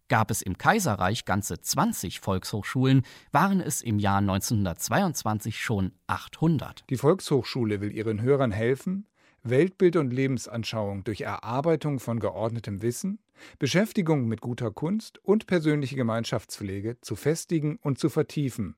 Gab 0.07 0.29
es 0.29 0.43
im 0.43 0.57
Kaiserreich 0.57 1.25
ganze 1.25 1.59
20 1.59 2.19
Volkshochschulen, 2.19 3.01
waren 3.31 3.59
es 3.59 3.81
im 3.81 3.97
Jahr 3.97 4.19
1922 4.19 5.59
schon 5.59 5.93
800. 6.05 6.83
Die 6.91 6.97
Volkshochschule 6.97 7.81
will 7.81 7.91
ihren 7.91 8.21
Hörern 8.21 8.51
helfen, 8.51 9.07
Weltbild 9.41 9.95
und 9.95 10.13
Lebensanschauung 10.13 11.03
durch 11.03 11.21
Erarbeitung 11.21 11.99
von 11.99 12.19
geordnetem 12.19 12.83
Wissen, 12.83 13.19
Beschäftigung 13.57 14.27
mit 14.27 14.41
guter 14.41 14.69
Kunst 14.69 15.17
und 15.23 15.47
persönliche 15.47 15.95
Gemeinschaftspflege 15.95 17.01
zu 17.01 17.15
festigen 17.15 17.77
und 17.81 17.97
zu 17.97 18.09
vertiefen, 18.09 18.75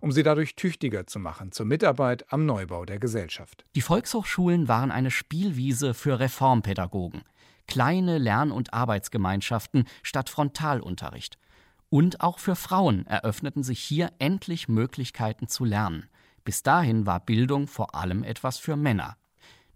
um 0.00 0.12
sie 0.12 0.22
dadurch 0.22 0.54
tüchtiger 0.54 1.08
zu 1.08 1.18
machen 1.18 1.50
zur 1.50 1.66
Mitarbeit 1.66 2.32
am 2.32 2.46
Neubau 2.46 2.84
der 2.84 3.00
Gesellschaft. 3.00 3.64
Die 3.74 3.80
Volkshochschulen 3.80 4.68
waren 4.68 4.92
eine 4.92 5.10
Spielwiese 5.10 5.92
für 5.92 6.20
Reformpädagogen, 6.20 7.22
kleine 7.68 8.18
Lern- 8.18 8.50
und 8.50 8.74
Arbeitsgemeinschaften 8.74 9.84
statt 10.02 10.28
Frontalunterricht. 10.28 11.38
Und 11.90 12.20
auch 12.20 12.38
für 12.38 12.56
Frauen 12.56 13.06
eröffneten 13.06 13.62
sich 13.62 13.80
hier 13.80 14.10
endlich 14.18 14.68
Möglichkeiten 14.68 15.46
zu 15.46 15.64
lernen. 15.64 16.08
Bis 16.44 16.62
dahin 16.62 17.06
war 17.06 17.20
Bildung 17.20 17.68
vor 17.68 17.94
allem 17.94 18.24
etwas 18.24 18.58
für 18.58 18.76
Männer. 18.76 19.16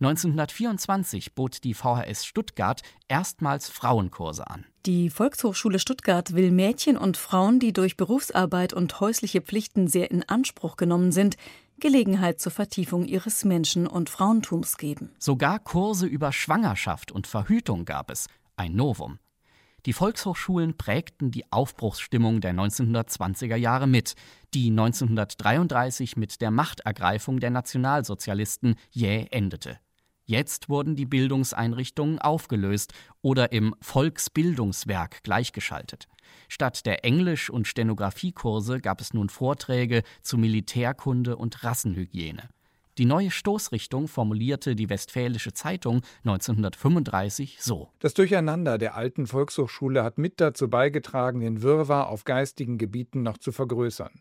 1924 0.01 1.35
bot 1.37 1.63
die 1.63 1.75
VHS 1.75 2.27
Stuttgart 2.27 2.83
erstmals 3.07 3.69
Frauenkurse 3.69 4.51
an. 4.51 4.67
Die 4.85 5.11
Volkshochschule 5.11 5.79
Stuttgart 5.79 6.35
will 6.35 6.51
Mädchen 6.51 6.97
und 6.97 7.17
Frauen, 7.17 7.61
die 7.61 7.73
durch 7.73 7.97
Berufsarbeit 7.97 8.73
und 8.73 8.99
häusliche 8.99 9.43
Pflichten 9.43 9.87
sehr 9.87 10.11
in 10.11 10.29
Anspruch 10.29 10.77
genommen 10.77 11.13
sind, 11.13 11.37
Gelegenheit 11.83 12.41
zur 12.41 12.53
Vertiefung 12.53 13.05
ihres 13.05 13.45
Menschen- 13.45 13.89
und 13.89 14.09
Frauentums 14.09 14.79
geben. 14.79 15.11
Sogar 15.19 15.59
Kurse 15.59 16.07
über 16.07 16.31
Schwangerschaft 16.31 17.11
und 17.11 17.27
Verhütung 17.27 17.85
gab 17.85 18.09
es, 18.11 18.29
ein 18.57 18.77
Novum. 18.77 19.19
Die 19.85 19.93
Volkshochschulen 19.93 20.77
prägten 20.77 21.33
die 21.33 21.51
Aufbruchsstimmung 21.51 22.41
der 22.41 22.55
1920er 22.55 23.57
Jahre 23.57 23.89
mit, 23.89 24.15
die 24.55 24.71
1933 24.71 26.17
mit 26.17 26.41
der 26.41 26.53
Machtergreifung 26.53 27.41
der 27.41 27.51
Nationalsozialisten 27.51 28.77
jäh 28.93 29.27
endete. 29.33 29.81
Jetzt 30.25 30.69
wurden 30.69 30.95
die 30.97 31.07
Bildungseinrichtungen 31.07 32.19
aufgelöst 32.19 32.93
oder 33.23 33.53
im 33.53 33.75
Volksbildungswerk 33.81 35.23
gleichgeschaltet. 35.23 36.09
Statt 36.49 36.87
der 36.87 37.05
Englisch- 37.05 37.51
und 37.51 37.67
Stenografiekurse 37.67 38.81
gab 38.81 39.01
es 39.01 39.15
nun 39.15 39.29
Vorträge 39.29 40.03
zu 40.23 40.39
Militärkunde 40.39 41.37
und 41.37 41.65
Rassenhygiene. 41.65 42.49
Die 42.99 43.07
neue 43.07 43.31
Stoßrichtung 43.31 44.07
formulierte 44.07 44.77
die 44.77 44.91
Westfälische 44.91 45.55
Zeitung 45.55 46.03
1935 46.25 47.57
so: 47.59 47.89
Das 48.01 48.13
Durcheinander 48.13 48.77
der 48.77 48.97
alten 48.97 49.27
Volkshochschule 49.27 50.05
hat 50.05 50.19
mit 50.19 50.41
dazu 50.41 50.69
beigetragen, 50.69 51.41
den 51.41 51.63
Wirrwarr 51.63 52.09
auf 52.09 52.25
geistigen 52.25 52.77
Gebieten 52.77 53.23
noch 53.23 53.39
zu 53.39 53.51
vergrößern. 53.51 54.21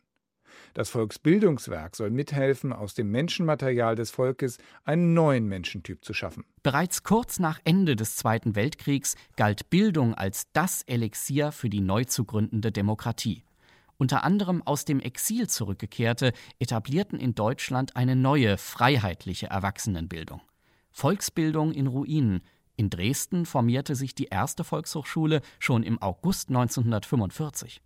Das 0.74 0.90
Volksbildungswerk 0.90 1.96
soll 1.96 2.10
mithelfen, 2.10 2.74
aus 2.74 2.94
dem 2.94 3.12
Menschenmaterial 3.12 3.96
des 3.96 4.12
Volkes 4.12 4.58
einen 4.84 5.14
neuen 5.14 5.48
Menschentyp 5.48 6.04
zu 6.04 6.14
schaffen. 6.14 6.46
Bereits 6.64 7.04
kurz 7.04 7.40
nach 7.40 7.60
Ende 7.64 7.96
des 7.96 8.16
Zweiten 8.16 8.56
Weltkriegs 8.56 9.16
galt 9.36 9.70
Bildung 9.70 10.14
als 10.14 10.52
das 10.54 10.84
Elixier 10.84 11.52
für 11.52 11.70
die 11.70 11.82
neu 11.82 12.06
zu 12.06 12.26
gründende 12.26 12.72
Demokratie. 12.72 13.44
Unter 13.98 14.24
anderem 14.24 14.64
aus 14.66 14.84
dem 14.84 15.00
Exil 15.00 15.48
zurückgekehrte 15.48 16.34
etablierten 16.58 17.20
in 17.20 17.36
Deutschland 17.36 17.96
eine 17.96 18.16
neue, 18.16 18.58
freiheitliche 18.58 19.48
Erwachsenenbildung. 19.48 20.42
Volksbildung 20.90 21.72
in 21.72 21.86
Ruinen. 21.86 22.42
In 22.76 22.90
Dresden 22.90 23.46
formierte 23.46 23.96
sich 23.96 24.16
die 24.16 24.26
erste 24.26 24.64
Volkshochschule 24.64 25.42
schon 25.60 25.84
im 25.84 26.02
August 26.02 26.50
1945. 26.50 27.82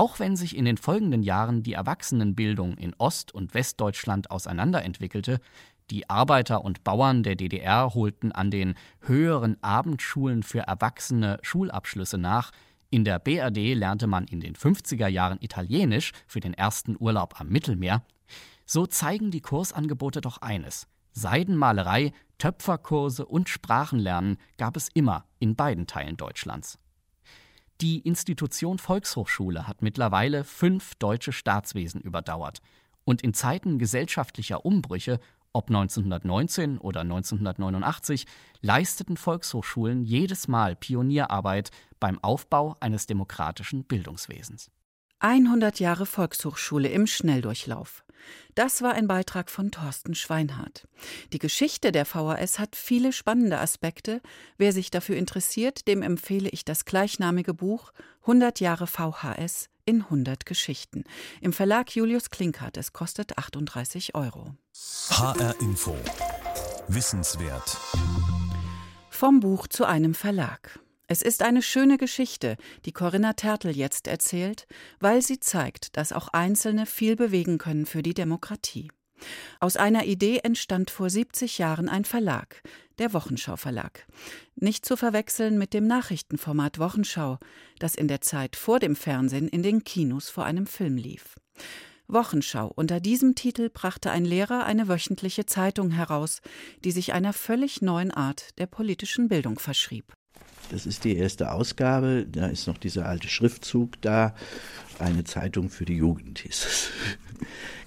Auch 0.00 0.18
wenn 0.18 0.34
sich 0.34 0.56
in 0.56 0.64
den 0.64 0.78
folgenden 0.78 1.22
Jahren 1.22 1.62
die 1.62 1.74
Erwachsenenbildung 1.74 2.78
in 2.78 2.94
Ost- 2.96 3.34
und 3.34 3.52
Westdeutschland 3.52 4.30
auseinanderentwickelte, 4.30 5.40
die 5.90 6.08
Arbeiter 6.08 6.64
und 6.64 6.84
Bauern 6.84 7.22
der 7.22 7.36
DDR 7.36 7.92
holten 7.92 8.32
an 8.32 8.50
den 8.50 8.76
höheren 9.02 9.62
Abendschulen 9.62 10.42
für 10.42 10.60
Erwachsene 10.60 11.38
Schulabschlüsse 11.42 12.16
nach, 12.16 12.50
in 12.88 13.04
der 13.04 13.18
BRD 13.18 13.74
lernte 13.74 14.06
man 14.06 14.24
in 14.24 14.40
den 14.40 14.54
50er 14.54 15.06
Jahren 15.06 15.36
Italienisch 15.42 16.12
für 16.26 16.40
den 16.40 16.54
ersten 16.54 16.96
Urlaub 16.98 17.38
am 17.38 17.48
Mittelmeer, 17.50 18.02
so 18.64 18.86
zeigen 18.86 19.30
die 19.30 19.42
Kursangebote 19.42 20.22
doch 20.22 20.38
eines. 20.38 20.86
Seidenmalerei, 21.12 22.14
Töpferkurse 22.38 23.26
und 23.26 23.50
Sprachenlernen 23.50 24.38
gab 24.56 24.78
es 24.78 24.88
immer 24.94 25.26
in 25.40 25.56
beiden 25.56 25.86
Teilen 25.86 26.16
Deutschlands. 26.16 26.78
Die 27.80 28.00
Institution 28.00 28.78
Volkshochschule 28.78 29.66
hat 29.66 29.80
mittlerweile 29.80 30.44
fünf 30.44 30.94
deutsche 30.96 31.32
Staatswesen 31.32 32.02
überdauert. 32.02 32.60
Und 33.04 33.22
in 33.22 33.32
Zeiten 33.32 33.78
gesellschaftlicher 33.78 34.66
Umbrüche, 34.66 35.18
ob 35.54 35.68
1919 35.68 36.76
oder 36.76 37.00
1989, 37.00 38.26
leisteten 38.60 39.16
Volkshochschulen 39.16 40.04
jedes 40.04 40.46
Mal 40.46 40.76
Pionierarbeit 40.76 41.70
beim 42.00 42.22
Aufbau 42.22 42.76
eines 42.80 43.06
demokratischen 43.06 43.84
Bildungswesens. 43.84 44.70
100 45.20 45.80
Jahre 45.80 46.06
Volkshochschule 46.06 46.88
im 46.88 47.06
Schnelldurchlauf. 47.06 48.04
Das 48.54 48.82
war 48.82 48.94
ein 48.94 49.06
Beitrag 49.06 49.50
von 49.50 49.70
Thorsten 49.70 50.14
Schweinhardt. 50.14 50.88
Die 51.32 51.38
Geschichte 51.38 51.92
der 51.92 52.04
VHS 52.04 52.58
hat 52.58 52.76
viele 52.76 53.12
spannende 53.12 53.58
Aspekte. 53.58 54.20
Wer 54.58 54.72
sich 54.72 54.90
dafür 54.90 55.16
interessiert, 55.16 55.86
dem 55.88 56.02
empfehle 56.02 56.48
ich 56.48 56.64
das 56.64 56.84
gleichnamige 56.84 57.54
Buch 57.54 57.92
100 58.22 58.60
Jahre 58.60 58.86
VHS 58.86 59.68
in 59.84 60.02
100 60.02 60.46
Geschichten. 60.46 61.04
Im 61.40 61.52
Verlag 61.52 61.94
Julius 61.94 62.30
Klinkert. 62.30 62.76
Es 62.76 62.92
kostet 62.92 63.38
38 63.38 64.14
Euro. 64.14 64.54
HR 65.10 65.54
Info. 65.60 65.96
Wissenswert. 66.88 67.76
Vom 69.10 69.40
Buch 69.40 69.66
zu 69.66 69.84
einem 69.84 70.14
Verlag. 70.14 70.80
Es 71.12 71.22
ist 71.22 71.42
eine 71.42 71.60
schöne 71.60 71.98
Geschichte, 71.98 72.56
die 72.84 72.92
Corinna 72.92 73.32
Tertel 73.32 73.76
jetzt 73.76 74.06
erzählt, 74.06 74.68
weil 75.00 75.22
sie 75.22 75.40
zeigt, 75.40 75.96
dass 75.96 76.12
auch 76.12 76.28
Einzelne 76.28 76.86
viel 76.86 77.16
bewegen 77.16 77.58
können 77.58 77.84
für 77.84 78.00
die 78.00 78.14
Demokratie. 78.14 78.92
Aus 79.58 79.76
einer 79.76 80.04
Idee 80.04 80.38
entstand 80.44 80.88
vor 80.88 81.10
70 81.10 81.58
Jahren 81.58 81.88
ein 81.88 82.04
Verlag, 82.04 82.62
der 83.00 83.12
Wochenschau 83.12 83.56
Verlag. 83.56 84.06
Nicht 84.54 84.86
zu 84.86 84.96
verwechseln 84.96 85.58
mit 85.58 85.74
dem 85.74 85.88
Nachrichtenformat 85.88 86.78
Wochenschau, 86.78 87.38
das 87.80 87.96
in 87.96 88.06
der 88.06 88.20
Zeit 88.20 88.54
vor 88.54 88.78
dem 88.78 88.94
Fernsehen 88.94 89.48
in 89.48 89.64
den 89.64 89.82
Kinos 89.82 90.30
vor 90.30 90.44
einem 90.44 90.68
Film 90.68 90.96
lief. 90.96 91.34
Wochenschau. 92.06 92.70
Unter 92.76 93.00
diesem 93.00 93.34
Titel 93.34 93.68
brachte 93.68 94.12
ein 94.12 94.24
Lehrer 94.24 94.64
eine 94.64 94.86
wöchentliche 94.86 95.44
Zeitung 95.44 95.90
heraus, 95.90 96.40
die 96.84 96.92
sich 96.92 97.12
einer 97.12 97.32
völlig 97.32 97.82
neuen 97.82 98.12
Art 98.12 98.56
der 98.58 98.66
politischen 98.66 99.26
Bildung 99.26 99.58
verschrieb. 99.58 100.14
Das 100.70 100.86
ist 100.86 101.04
die 101.04 101.16
erste 101.16 101.52
Ausgabe. 101.52 102.26
Da 102.30 102.46
ist 102.46 102.66
noch 102.66 102.78
dieser 102.78 103.06
alte 103.06 103.28
Schriftzug 103.28 104.00
da. 104.02 104.34
Eine 104.98 105.24
Zeitung 105.24 105.70
für 105.70 105.84
die 105.84 105.96
Jugend 105.96 106.40
hieß 106.40 106.66
es. 106.66 106.90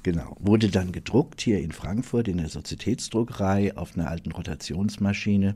Genau. 0.02 0.36
Wurde 0.42 0.68
dann 0.68 0.92
gedruckt 0.92 1.40
hier 1.40 1.62
in 1.62 1.72
Frankfurt 1.72 2.28
in 2.28 2.38
der 2.38 2.50
Sozietätsdruckerei 2.50 3.78
auf 3.78 3.96
einer 3.96 4.10
alten 4.10 4.34
Rotationsmaschine, 4.34 5.56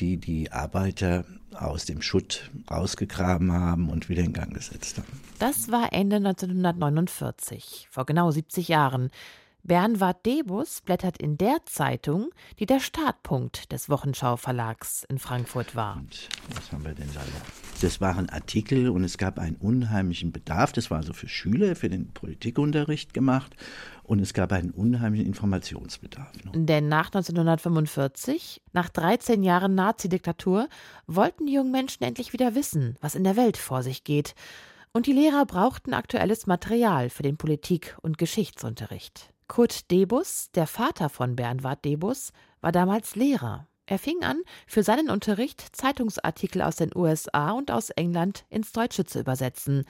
die 0.00 0.16
die 0.16 0.50
Arbeiter 0.50 1.24
aus 1.54 1.84
dem 1.84 2.02
Schutt 2.02 2.50
rausgegraben 2.70 3.52
haben 3.52 3.88
und 3.88 4.08
wieder 4.08 4.22
in 4.22 4.32
Gang 4.32 4.52
gesetzt 4.52 4.98
haben. 4.98 5.20
Das 5.38 5.70
war 5.70 5.92
Ende 5.92 6.16
1949, 6.16 7.86
vor 7.90 8.04
genau 8.04 8.32
70 8.32 8.66
Jahren. 8.66 9.10
Bernward 9.64 10.24
Debus 10.24 10.80
blättert 10.80 11.18
in 11.18 11.36
der 11.36 11.58
Zeitung, 11.66 12.30
die 12.58 12.66
der 12.66 12.80
Startpunkt 12.80 13.70
des 13.70 13.90
Wochenschau 13.90 14.36
Verlags 14.36 15.04
in 15.08 15.18
Frankfurt 15.18 15.76
war. 15.76 15.96
Und 15.96 16.28
was 16.54 16.72
haben 16.72 16.84
wir 16.84 16.94
denn 16.94 17.10
da? 17.12 17.20
Das 17.80 18.00
waren 18.00 18.28
Artikel 18.30 18.88
und 18.88 19.04
es 19.04 19.18
gab 19.18 19.38
einen 19.38 19.56
unheimlichen 19.56 20.32
Bedarf. 20.32 20.72
Das 20.72 20.90
war 20.90 20.98
also 20.98 21.12
für 21.12 21.28
Schüler, 21.28 21.76
für 21.76 21.88
den 21.88 22.12
Politikunterricht 22.12 23.12
gemacht. 23.12 23.54
Und 24.02 24.20
es 24.20 24.32
gab 24.32 24.52
einen 24.52 24.70
unheimlichen 24.70 25.26
Informationsbedarf. 25.26 26.32
Denn 26.54 26.88
nach 26.88 27.06
1945, 27.06 28.62
nach 28.72 28.88
13 28.88 29.42
Jahren 29.42 29.74
Nazidiktatur, 29.74 30.68
wollten 31.06 31.46
die 31.46 31.52
jungen 31.52 31.72
Menschen 31.72 32.04
endlich 32.04 32.32
wieder 32.32 32.54
wissen, 32.54 32.96
was 33.00 33.14
in 33.14 33.24
der 33.24 33.36
Welt 33.36 33.58
vor 33.58 33.82
sich 33.82 34.02
geht. 34.02 34.34
Und 34.92 35.06
die 35.06 35.12
Lehrer 35.12 35.44
brauchten 35.44 35.92
aktuelles 35.92 36.46
Material 36.46 37.10
für 37.10 37.22
den 37.22 37.36
Politik- 37.36 37.96
und 38.00 38.16
Geschichtsunterricht. 38.16 39.30
Kurt 39.48 39.90
Debus, 39.90 40.50
der 40.54 40.66
Vater 40.66 41.08
von 41.08 41.34
Bernward 41.34 41.84
Debus, 41.84 42.32
war 42.60 42.70
damals 42.70 43.16
Lehrer. 43.16 43.66
Er 43.86 43.98
fing 43.98 44.22
an, 44.22 44.42
für 44.66 44.82
seinen 44.82 45.08
Unterricht 45.08 45.74
Zeitungsartikel 45.74 46.60
aus 46.60 46.76
den 46.76 46.94
USA 46.94 47.52
und 47.52 47.70
aus 47.70 47.88
England 47.88 48.44
ins 48.50 48.72
Deutsche 48.72 49.06
zu 49.06 49.18
übersetzen. 49.18 49.86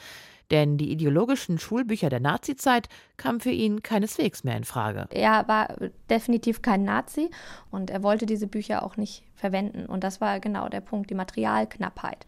Denn 0.53 0.79
die 0.79 0.93
ideologischen 0.93 1.59
Schulbücher 1.59 2.09
der 2.09 2.21
Nazizeit 2.21 2.88
kamen 3.17 3.41
für 3.41 3.50
ihn 3.50 3.83
keineswegs 3.83 4.45
mehr 4.45 4.57
in 4.57 4.62
Frage. 4.62 5.09
Er 5.11 5.49
war 5.49 5.75
definitiv 6.09 6.62
kein 6.62 6.85
Nazi 6.85 7.29
und 7.73 7.91
er 7.91 8.05
wollte 8.05 8.25
diese 8.25 8.47
Bücher 8.47 8.85
auch 8.85 8.97
nicht 8.97 9.25
verwenden. 9.35 9.87
Und 9.87 10.05
das 10.05 10.21
war 10.21 10.38
genau 10.38 10.69
der 10.69 10.81
Punkt, 10.81 11.11
die 11.11 11.15
Materialknappheit. 11.15 12.25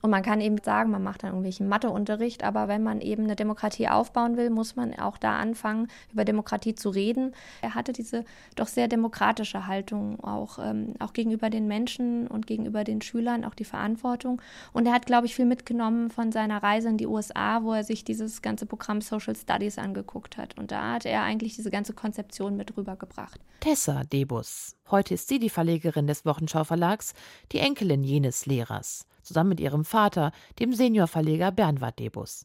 Und 0.00 0.10
man 0.10 0.22
kann 0.22 0.40
eben 0.40 0.58
sagen, 0.62 0.90
man 0.90 1.02
macht 1.02 1.22
dann 1.22 1.30
irgendwelchen 1.30 1.68
Matheunterricht, 1.68 2.44
aber 2.44 2.68
wenn 2.68 2.82
man 2.82 3.00
eben 3.00 3.24
eine 3.24 3.34
Demokratie 3.34 3.88
aufbauen 3.88 4.36
will, 4.36 4.48
muss 4.50 4.76
man 4.76 4.96
auch 4.98 5.18
da 5.18 5.38
anfangen, 5.38 5.88
über 6.12 6.24
Demokratie 6.24 6.74
zu 6.74 6.90
reden. 6.90 7.34
Er 7.62 7.74
hatte 7.74 7.92
diese 7.92 8.24
doch 8.54 8.68
sehr 8.68 8.86
demokratische 8.86 9.66
Haltung, 9.66 10.20
auch, 10.20 10.58
ähm, 10.60 10.94
auch 11.00 11.12
gegenüber 11.12 11.50
den 11.50 11.66
Menschen 11.66 12.28
und 12.28 12.46
gegenüber 12.46 12.84
den 12.84 13.02
Schülern, 13.02 13.44
auch 13.44 13.54
die 13.54 13.64
Verantwortung. 13.64 14.40
Und 14.72 14.86
er 14.86 14.92
hat, 14.92 15.06
glaube 15.06 15.26
ich, 15.26 15.34
viel 15.34 15.46
mitgenommen 15.46 16.10
von 16.10 16.30
seiner 16.30 16.62
Reise 16.62 16.88
in 16.88 16.96
die 16.96 17.06
USA, 17.08 17.64
wo 17.64 17.72
er 17.72 17.82
sich 17.82 18.04
dieses 18.04 18.40
ganze 18.40 18.66
Programm 18.66 19.00
Social 19.00 19.34
Studies 19.34 19.78
angeguckt 19.78 20.36
hat. 20.36 20.56
Und 20.58 20.70
da 20.70 20.92
hat 20.92 21.06
er 21.06 21.22
eigentlich 21.22 21.56
diese 21.56 21.70
ganze 21.70 21.92
Konzeption 21.92 22.56
mit 22.56 22.76
rübergebracht. 22.76 23.40
Tessa 23.60 24.04
Debus. 24.04 24.76
Heute 24.90 25.14
ist 25.14 25.28
sie 25.28 25.40
die 25.40 25.50
Verlegerin 25.50 26.06
des 26.06 26.24
Wochenschau 26.24 26.62
Verlags, 26.62 27.14
die 27.50 27.58
Enkelin 27.58 28.04
jenes 28.04 28.46
Lehrers 28.46 29.08
zusammen 29.28 29.50
mit 29.50 29.60
ihrem 29.60 29.84
Vater, 29.84 30.32
dem 30.58 30.72
Seniorverleger 30.72 31.52
Bernward 31.52 31.98
Debus. 31.98 32.44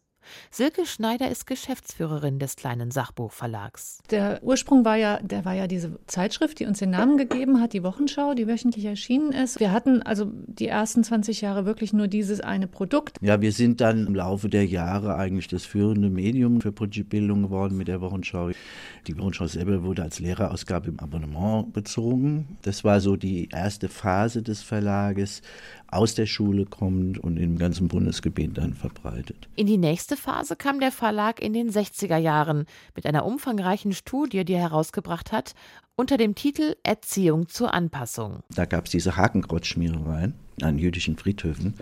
Silke 0.51 0.85
Schneider 0.85 1.29
ist 1.29 1.47
Geschäftsführerin 1.47 2.39
des 2.39 2.55
kleinen 2.55 2.91
Sachbuchverlags. 2.91 3.99
Der 4.11 4.39
Ursprung 4.43 4.85
war 4.85 4.95
ja, 4.95 5.19
der 5.21 5.45
war 5.45 5.53
ja 5.53 5.67
diese 5.67 5.99
Zeitschrift, 6.07 6.59
die 6.59 6.65
uns 6.65 6.79
den 6.79 6.91
Namen 6.91 7.17
gegeben 7.17 7.61
hat, 7.61 7.73
die 7.73 7.83
Wochenschau, 7.83 8.33
die 8.33 8.47
wöchentlich 8.47 8.85
erschienen 8.85 9.31
ist. 9.31 9.59
Wir 9.59 9.71
hatten 9.71 10.01
also 10.01 10.31
die 10.31 10.67
ersten 10.67 11.03
20 11.03 11.41
Jahre 11.41 11.65
wirklich 11.65 11.93
nur 11.93 12.07
dieses 12.07 12.41
eine 12.41 12.67
Produkt. 12.67 13.17
Ja, 13.21 13.41
wir 13.41 13.51
sind 13.51 13.81
dann 13.81 14.07
im 14.07 14.15
Laufe 14.15 14.49
der 14.49 14.65
Jahre 14.65 15.15
eigentlich 15.15 15.47
das 15.47 15.65
führende 15.65 16.09
Medium 16.09 16.61
für 16.61 16.71
Bildung 16.71 17.43
geworden 17.43 17.77
mit 17.77 17.87
der 17.87 18.01
Wochenschau. 18.01 18.51
Die 19.07 19.17
Wochenschau 19.17 19.47
selber 19.47 19.83
wurde 19.83 20.03
als 20.03 20.19
Lehrerausgabe 20.19 20.89
im 20.89 20.99
Abonnement 20.99 21.73
bezogen. 21.73 22.57
Das 22.61 22.83
war 22.83 22.99
so 22.99 23.15
die 23.15 23.49
erste 23.49 23.89
Phase 23.89 24.41
des 24.41 24.61
Verlages 24.61 25.41
aus 25.95 26.15
der 26.15 26.25
Schule 26.25 26.65
kommt 26.65 27.17
und 27.17 27.37
im 27.37 27.57
ganzen 27.57 27.87
Bundesgebiet 27.87 28.57
dann 28.57 28.73
verbreitet. 28.73 29.47
In 29.55 29.67
die 29.67 29.77
nächste 29.77 30.17
Phase 30.17 30.55
kam 30.55 30.79
der 30.79 30.91
Verlag 30.91 31.41
in 31.41 31.53
den 31.53 31.69
60er 31.69 32.17
Jahren 32.17 32.65
mit 32.95 33.05
einer 33.05 33.25
umfangreichen 33.25 33.93
Studie, 33.93 34.45
die 34.45 34.53
er 34.53 34.61
herausgebracht 34.61 35.31
hat, 35.31 35.53
unter 35.95 36.17
dem 36.17 36.33
Titel 36.33 36.75
Erziehung 36.83 37.47
zur 37.47 37.73
Anpassung. 37.73 38.39
Da 38.55 38.65
gab 38.65 38.85
es 38.85 38.91
diese 38.91 39.15
Hakenkreuzschmierereien 39.15 40.33
an 40.61 40.77
jüdischen 40.77 41.17
Friedhöfen 41.17 41.75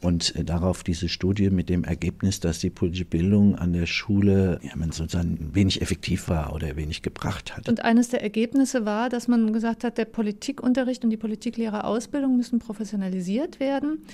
und 0.00 0.34
äh, 0.36 0.44
darauf 0.44 0.82
diese 0.82 1.08
Studie 1.08 1.50
mit 1.50 1.68
dem 1.68 1.84
Ergebnis, 1.84 2.40
dass 2.40 2.58
die 2.58 2.70
politische 2.70 3.04
Bildung 3.04 3.56
an 3.56 3.72
der 3.72 3.86
Schule 3.86 4.60
ja, 4.62 4.72
man 4.76 4.92
sozusagen 4.92 5.50
wenig 5.54 5.82
effektiv 5.82 6.28
war 6.28 6.52
oder 6.52 6.76
wenig 6.76 7.02
gebracht 7.02 7.56
hat. 7.56 7.68
Und 7.68 7.84
eines 7.84 8.08
der 8.08 8.22
Ergebnisse 8.22 8.84
war, 8.84 9.08
dass 9.08 9.28
man 9.28 9.52
gesagt 9.52 9.84
hat, 9.84 9.98
der 9.98 10.04
Politikunterricht 10.04 11.04
und 11.04 11.10
die 11.10 11.16
Politiklehrerausbildung 11.16 12.36
müssen 12.36 12.58
professionalisiert 12.58 13.60
werden. 13.60 14.04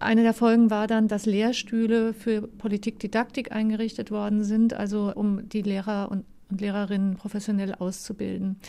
Eine 0.00 0.22
der 0.22 0.34
Folgen 0.34 0.70
war 0.70 0.86
dann, 0.86 1.08
dass 1.08 1.26
Lehrstühle 1.26 2.14
für 2.14 2.42
Politikdidaktik 2.42 3.50
eingerichtet 3.50 4.12
worden 4.12 4.44
sind, 4.44 4.72
also 4.74 5.12
um 5.14 5.48
die 5.48 5.62
Lehrer 5.62 6.10
und 6.10 6.24
und 6.50 6.60
Lehrerinnen 6.60 7.16
professionell 7.16 7.74
auszubilden. 7.74 8.60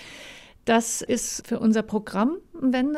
Das 0.66 1.02
ist 1.02 1.48
für 1.48 1.60
unser 1.60 1.82
Programm 1.82 2.38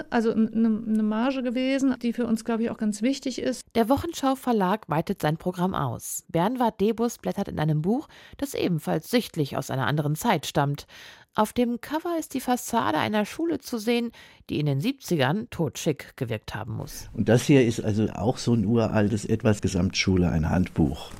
also 0.10 0.32
eine, 0.32 0.48
eine 0.52 1.04
Marge 1.04 1.42
gewesen, 1.42 1.96
die 2.02 2.12
für 2.12 2.26
uns, 2.26 2.44
glaube 2.44 2.64
ich, 2.64 2.70
auch 2.70 2.78
ganz 2.78 3.02
wichtig 3.02 3.40
ist. 3.40 3.64
Der 3.76 3.88
Wochenschau 3.88 4.36
Verlag 4.36 4.90
weitet 4.90 5.22
sein 5.22 5.38
Programm 5.38 5.74
aus. 5.74 6.26
Bernward 6.28 6.82
Debus 6.82 7.20
blättert 7.20 7.48
in 7.48 7.60
einem 7.60 7.82
Buch, 7.82 8.10
das 8.38 8.56
ebenfalls 8.56 9.10
sichtlich 9.10 9.56
aus 9.56 9.72
einer 9.72 9.88
anderen 9.88 10.16
Zeit 10.16 10.48
stammt. 10.48 10.86
Auf 11.34 11.54
dem 11.54 11.80
Cover 11.80 12.18
ist 12.20 12.34
die 12.34 12.42
Fassade 12.42 12.98
einer 12.98 13.26
Schule 13.26 13.60
zu 13.60 13.78
sehen, 13.78 14.12
die 14.50 14.60
in 14.60 14.66
den 14.66 14.82
70ern 14.82 15.50
totschick 15.50 16.18
gewirkt 16.18 16.54
haben 16.54 16.76
muss. 16.76 17.10
Und 17.14 17.30
das 17.30 17.44
hier 17.44 17.66
ist 17.66 17.80
also 17.80 18.10
auch 18.10 18.38
so 18.38 18.54
ein 18.54 18.66
uraltes 18.66 19.24
Etwas 19.24 19.62
Gesamtschule, 19.62 20.30
ein 20.30 20.50
Handbuch. 20.50 21.12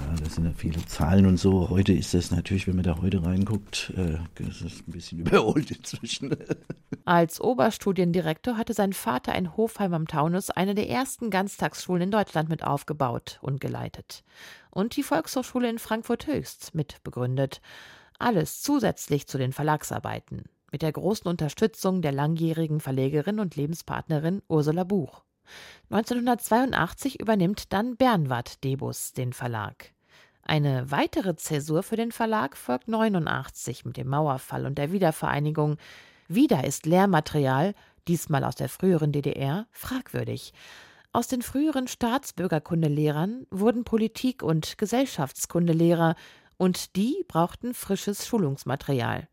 Ja, 0.00 0.16
das 0.22 0.34
sind 0.34 0.44
ja 0.44 0.52
viele 0.56 0.84
Zahlen 0.86 1.26
und 1.26 1.36
so. 1.36 1.70
Heute 1.70 1.92
ist 1.92 2.14
das 2.14 2.30
natürlich, 2.30 2.66
wenn 2.66 2.76
man 2.76 2.84
da 2.84 3.00
heute 3.00 3.24
reinguckt, 3.24 3.92
äh, 3.96 4.18
das 4.34 4.62
ist 4.62 4.88
ein 4.88 4.92
bisschen 4.92 5.18
überholt 5.26 5.70
inzwischen. 5.70 6.36
Als 7.04 7.40
Oberstudiendirektor 7.40 8.56
hatte 8.56 8.74
sein 8.74 8.92
Vater 8.92 9.34
in 9.34 9.56
Hofheim 9.56 9.94
am 9.94 10.08
Taunus 10.08 10.50
eine 10.50 10.74
der 10.74 10.88
ersten 10.88 11.30
Ganztagsschulen 11.30 12.02
in 12.02 12.10
Deutschland 12.10 12.48
mit 12.48 12.64
aufgebaut 12.64 13.38
und 13.42 13.60
geleitet. 13.60 14.24
Und 14.70 14.96
die 14.96 15.02
Volkshochschule 15.02 15.68
in 15.68 15.78
Frankfurt 15.78 16.26
Höchst 16.26 16.74
mit 16.74 17.02
begründet. 17.04 17.60
Alles 18.18 18.62
zusätzlich 18.62 19.26
zu 19.26 19.38
den 19.38 19.52
Verlagsarbeiten. 19.52 20.44
Mit 20.72 20.82
der 20.82 20.92
großen 20.92 21.28
Unterstützung 21.28 22.02
der 22.02 22.12
langjährigen 22.12 22.80
Verlegerin 22.80 23.38
und 23.38 23.54
Lebenspartnerin 23.54 24.42
Ursula 24.48 24.82
Buch. 24.82 25.22
1982 25.90 27.20
übernimmt 27.20 27.72
dann 27.72 27.96
Bernward 27.96 28.62
Debus 28.64 29.12
den 29.12 29.32
Verlag. 29.32 29.92
Eine 30.42 30.90
weitere 30.90 31.36
Zäsur 31.36 31.82
für 31.82 31.96
den 31.96 32.12
Verlag 32.12 32.56
folgt 32.56 32.88
89 32.88 33.84
mit 33.84 33.96
dem 33.96 34.08
Mauerfall 34.08 34.66
und 34.66 34.76
der 34.76 34.92
Wiedervereinigung. 34.92 35.78
Wieder 36.28 36.64
ist 36.64 36.86
Lehrmaterial, 36.86 37.74
diesmal 38.08 38.44
aus 38.44 38.54
der 38.54 38.68
früheren 38.68 39.12
DDR, 39.12 39.66
fragwürdig. 39.70 40.52
Aus 41.12 41.28
den 41.28 41.42
früheren 41.42 41.88
Staatsbürgerkundelehrern 41.88 43.46
wurden 43.50 43.84
Politik- 43.84 44.42
und 44.42 44.78
Gesellschaftskundelehrer, 44.78 46.16
und 46.56 46.96
die 46.96 47.24
brauchten 47.26 47.74
frisches 47.74 48.26
Schulungsmaterial. 48.26 49.28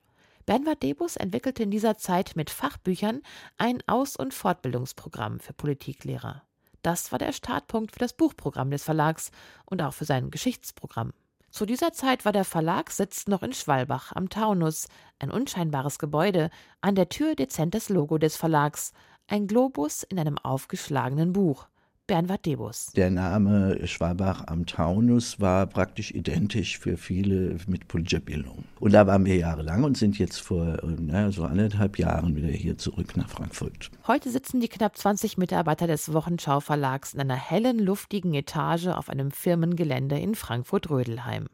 Bernward 0.46 0.84
Debus 0.84 1.16
entwickelte 1.16 1.64
in 1.64 1.72
dieser 1.72 1.98
Zeit 1.98 2.36
mit 2.36 2.50
Fachbüchern 2.50 3.22
ein 3.58 3.84
Aus- 3.88 4.16
und 4.16 4.34
Fortbildungsprogramm 4.34 5.40
für 5.40 5.54
Politiklehrer. 5.54 6.44
Das 6.82 7.12
war 7.12 7.20
der 7.20 7.32
Startpunkt 7.32 7.92
für 7.92 8.00
das 8.00 8.14
Buchprogramm 8.14 8.72
des 8.72 8.84
Verlags 8.84 9.32
und 9.66 9.82
auch 9.82 9.94
für 9.94 10.06
sein 10.06 10.32
Geschichtsprogramm. 10.32 11.14
Zu 11.52 11.66
dieser 11.66 11.92
Zeit 11.92 12.24
war 12.24 12.32
der 12.32 12.46
Verlagssitz 12.46 13.28
noch 13.28 13.44
in 13.44 13.54
Schwalbach 13.54 14.14
am 14.16 14.30
Taunus, 14.30 14.88
ein 15.20 15.32
unscheinbares 15.32 16.00
Gebäude, 16.00 16.50
an 16.80 16.96
der 16.96 17.10
Tür 17.10 17.36
dezentes 17.36 17.90
Logo 17.90 18.18
des 18.18 18.38
Verlags, 18.38 18.94
ein 19.28 19.48
Globus 19.48 20.04
in 20.04 20.18
einem 20.18 20.38
aufgeschlagenen 20.38 21.34
Buch. 21.34 21.68
Bernward 22.08 22.46
Debus. 22.46 22.88
Der 22.96 23.10
Name 23.10 23.88
Schwabach 23.88 24.48
am 24.48 24.66
Taunus 24.66 25.40
war 25.40 25.66
praktisch 25.66 26.12
identisch 26.12 26.78
für 26.78 26.98
viele 26.98 27.58
mit 27.68 27.88
politischer 27.88 28.20
Bildung. 28.20 28.66
Und 28.80 28.94
da 28.94 29.08
waren 29.08 29.26
wir 29.26 29.36
jahrelang 29.38 29.84
und 29.84 29.98
sind 29.98 30.20
jetzt 30.20 30.42
vor 30.42 30.78
naja, 31.00 31.32
so 31.32 31.44
anderthalb 31.44 31.98
Jahren 31.98 32.36
wieder 32.36 32.50
hier 32.50 32.78
zurück 32.78 33.16
nach 33.16 33.30
Frankfurt. 33.30 33.92
Heute 34.08 34.30
sitzen 34.30 34.60
die 34.60 34.68
knapp 34.68 34.98
20 34.98 35.38
Mitarbeiter 35.38 35.88
des 35.88 36.12
Wochenschau 36.12 36.60
Verlags 36.60 37.14
in 37.14 37.22
einer 37.22 37.36
hellen, 37.36 37.80
luftigen 37.80 38.34
Etage 38.34 38.88
auf 38.88 39.10
einem 39.10 39.32
Firmengelände 39.32 40.20
in 40.20 40.36
Frankfurt-Rödelheim. 40.36 41.48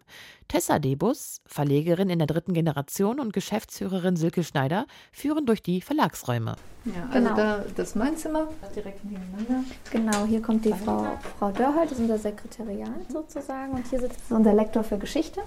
Tessa 0.48 0.80
Debus, 0.80 1.42
Verlegerin 1.46 2.10
in 2.10 2.20
der 2.20 2.28
dritten 2.28 2.54
Generation 2.54 3.20
und 3.20 3.34
Geschäftsführerin 3.34 4.16
Silke 4.16 4.44
Schneider 4.44 4.86
führen 5.12 5.46
durch 5.46 5.62
die 5.62 5.82
Verlagsräume. 5.82 6.56
Ja, 6.86 6.94
also 7.12 7.30
genau. 7.30 7.36
da, 7.36 7.66
das 7.76 7.90
ist 7.90 7.96
mein 7.96 8.16
Zimmer, 8.16 8.48
direkt 8.76 9.04
nebeneinander. 9.04 9.64
Genau, 9.92 10.26
hier 10.26 10.42
kommt 10.42 10.64
die 10.64 10.74
Frau, 10.74 11.18
Frau 11.38 11.52
Dörhold, 11.52 11.92
das 11.92 11.94
ist 11.94 12.00
unser 12.00 12.18
Sekretariat 12.18 13.12
sozusagen 13.12 13.74
und 13.74 13.86
hier 13.88 14.00
sitzt 14.00 14.20
unser 14.30 14.54
Lektor 14.54 14.84
für 14.84 14.98
Geschichte. 14.98 15.42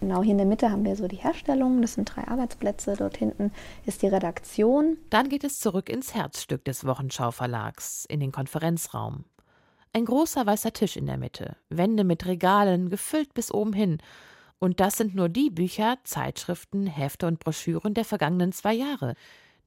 Genau, 0.00 0.22
hier 0.22 0.32
in 0.32 0.38
der 0.38 0.46
Mitte 0.46 0.70
haben 0.70 0.84
wir 0.84 0.94
so 0.94 1.08
die 1.08 1.16
Herstellung, 1.16 1.82
das 1.82 1.94
sind 1.94 2.04
drei 2.14 2.26
Arbeitsplätze, 2.28 2.94
dort 2.96 3.16
hinten 3.16 3.50
ist 3.84 4.02
die 4.02 4.06
Redaktion. 4.06 4.96
Dann 5.10 5.28
geht 5.28 5.42
es 5.42 5.58
zurück 5.58 5.88
ins 5.88 6.14
Herzstück 6.14 6.64
des 6.64 6.86
Wochenschau 6.86 7.32
Verlags, 7.32 8.04
in 8.08 8.20
den 8.20 8.30
Konferenzraum. 8.30 9.24
Ein 9.92 10.04
großer 10.04 10.46
weißer 10.46 10.72
Tisch 10.72 10.96
in 10.96 11.06
der 11.06 11.16
Mitte, 11.16 11.56
Wände 11.70 12.04
mit 12.04 12.26
Regalen, 12.26 12.90
gefüllt 12.90 13.34
bis 13.34 13.52
oben 13.52 13.72
hin. 13.72 13.98
Und 14.58 14.80
das 14.80 14.96
sind 14.96 15.14
nur 15.14 15.28
die 15.28 15.50
Bücher, 15.50 15.98
Zeitschriften, 16.04 16.86
Hefte 16.86 17.26
und 17.26 17.40
Broschüren 17.40 17.94
der 17.94 18.04
vergangenen 18.04 18.52
zwei 18.52 18.74
Jahre. 18.74 19.14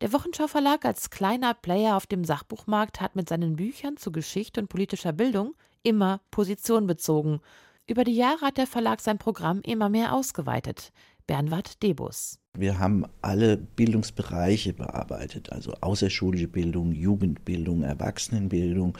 Der 0.01 0.13
Wochenschau 0.13 0.47
Verlag 0.47 0.85
als 0.85 1.09
kleiner 1.09 1.53
Player 1.53 1.95
auf 1.95 2.07
dem 2.07 2.23
Sachbuchmarkt 2.23 3.01
hat 3.01 3.15
mit 3.15 3.29
seinen 3.29 3.55
Büchern 3.55 3.97
zu 3.97 4.11
Geschichte 4.11 4.59
und 4.59 4.67
politischer 4.67 5.13
Bildung 5.13 5.53
immer 5.83 6.21
Position 6.31 6.87
bezogen. 6.87 7.39
Über 7.87 8.03
die 8.03 8.15
Jahre 8.15 8.47
hat 8.47 8.57
der 8.57 8.67
Verlag 8.67 8.99
sein 8.99 9.17
Programm 9.17 9.61
immer 9.63 9.89
mehr 9.89 10.13
ausgeweitet. 10.13 10.91
Bernward 11.31 11.81
Debus. 11.81 12.39
Wir 12.57 12.77
haben 12.77 13.05
alle 13.21 13.55
Bildungsbereiche 13.55 14.73
bearbeitet, 14.73 15.49
also 15.53 15.71
außerschulische 15.79 16.49
Bildung, 16.49 16.91
Jugendbildung, 16.91 17.83
Erwachsenenbildung 17.83 18.97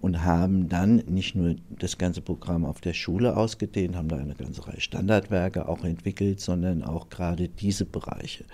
und 0.00 0.24
haben 0.24 0.70
dann 0.70 0.96
nicht 1.06 1.34
nur 1.34 1.56
das 1.68 1.98
ganze 1.98 2.22
Programm 2.22 2.64
auf 2.64 2.80
der 2.80 2.94
Schule 2.94 3.36
ausgedehnt, 3.36 3.96
haben 3.96 4.08
da 4.08 4.16
eine 4.16 4.34
ganze 4.34 4.66
Reihe 4.66 4.80
Standardwerke 4.80 5.68
auch 5.68 5.84
entwickelt, 5.84 6.40
sondern 6.40 6.82
auch 6.82 7.10
gerade 7.10 7.50
diese 7.50 7.84
Bereiche. 7.84 8.46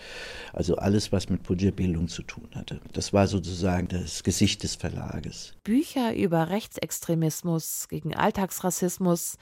Also 0.53 0.75
alles, 0.75 1.13
was 1.13 1.29
mit 1.29 1.45
Bildung 1.77 2.09
zu 2.09 2.25
tun 2.25 2.49
hatte. 2.57 2.81
Das 2.93 3.13
war 3.13 3.29
sozusagen 3.29 3.87
das 3.87 4.25
Gesicht 4.25 4.65
des 4.65 4.75
Verlages. 4.75 5.55
Bücher 5.63 6.17
über 6.17 6.51
Rechtsextremismus, 6.51 7.87
gegen 7.89 8.17
Alltagsrassismus. 8.17 9.37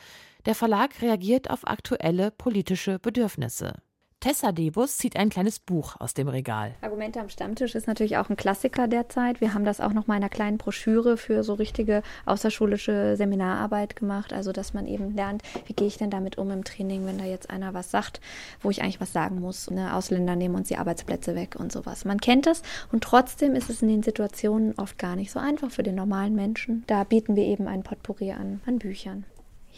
Der 0.49 0.55
Verlag 0.55 1.03
reagiert 1.03 1.51
auf 1.51 1.69
aktuelle 1.69 2.31
politische 2.31 2.99
Bedürfnisse. 2.99 3.75
Tessa 4.21 4.51
Debus 4.51 4.97
zieht 4.97 5.15
ein 5.15 5.29
kleines 5.29 5.59
Buch 5.59 5.97
aus 6.01 6.15
dem 6.15 6.27
Regal. 6.27 6.75
Argumente 6.81 7.21
am 7.21 7.29
Stammtisch 7.29 7.75
ist 7.75 7.87
natürlich 7.87 8.17
auch 8.17 8.31
ein 8.31 8.37
Klassiker 8.37 8.89
derzeit. 8.89 9.43
Wir 9.43 9.53
haben 9.53 9.67
das 9.67 9.83
auch 9.83 9.93
noch 9.93 10.07
mal 10.07 10.17
in 10.17 10.23
einer 10.23 10.31
kleinen 10.31 10.57
Broschüre 10.57 11.19
für 11.19 11.45
so 11.45 11.53
richtige 11.53 12.03
außerschulische 12.25 13.15
Seminararbeit 13.19 13.95
gemacht. 13.95 14.33
Also, 14.33 14.53
dass 14.53 14.73
man 14.73 14.87
eben 14.87 15.15
lernt, 15.15 15.43
wie 15.67 15.75
gehe 15.75 15.87
ich 15.87 15.99
denn 15.99 16.09
damit 16.09 16.39
um 16.39 16.51
im 16.51 16.65
Training, 16.65 17.05
wenn 17.05 17.19
da 17.19 17.27
jetzt 17.27 17.51
einer 17.51 17.75
was 17.75 17.91
sagt, 17.91 18.23
wo 18.63 18.71
ich 18.71 18.81
eigentlich 18.81 19.03
was 19.03 19.13
sagen 19.13 19.41
muss. 19.41 19.71
Ne? 19.71 19.95
Ausländer 19.95 20.35
nehmen 20.35 20.55
uns 20.55 20.69
die 20.69 20.79
Arbeitsplätze 20.79 21.35
weg 21.35 21.57
und 21.59 21.73
sowas. 21.73 22.07
Man 22.07 22.23
kennt 22.23 22.47
es 22.47 22.63
und 22.91 23.05
trotzdem 23.05 23.55
ist 23.55 23.69
es 23.69 23.83
in 23.83 23.89
den 23.89 24.03
Situationen 24.03 24.73
oft 24.79 24.97
gar 24.97 25.15
nicht 25.15 25.31
so 25.31 25.41
einfach 25.41 25.71
für 25.71 25.83
den 25.83 25.97
normalen 25.97 26.35
Menschen. 26.35 26.85
Da 26.87 27.05
bieten 27.05 27.37
wir 27.37 27.45
eben 27.45 27.69
ein 27.69 27.83
Potpourri 27.83 28.33
an, 28.33 28.63
an 28.65 28.79
Büchern. 28.79 29.27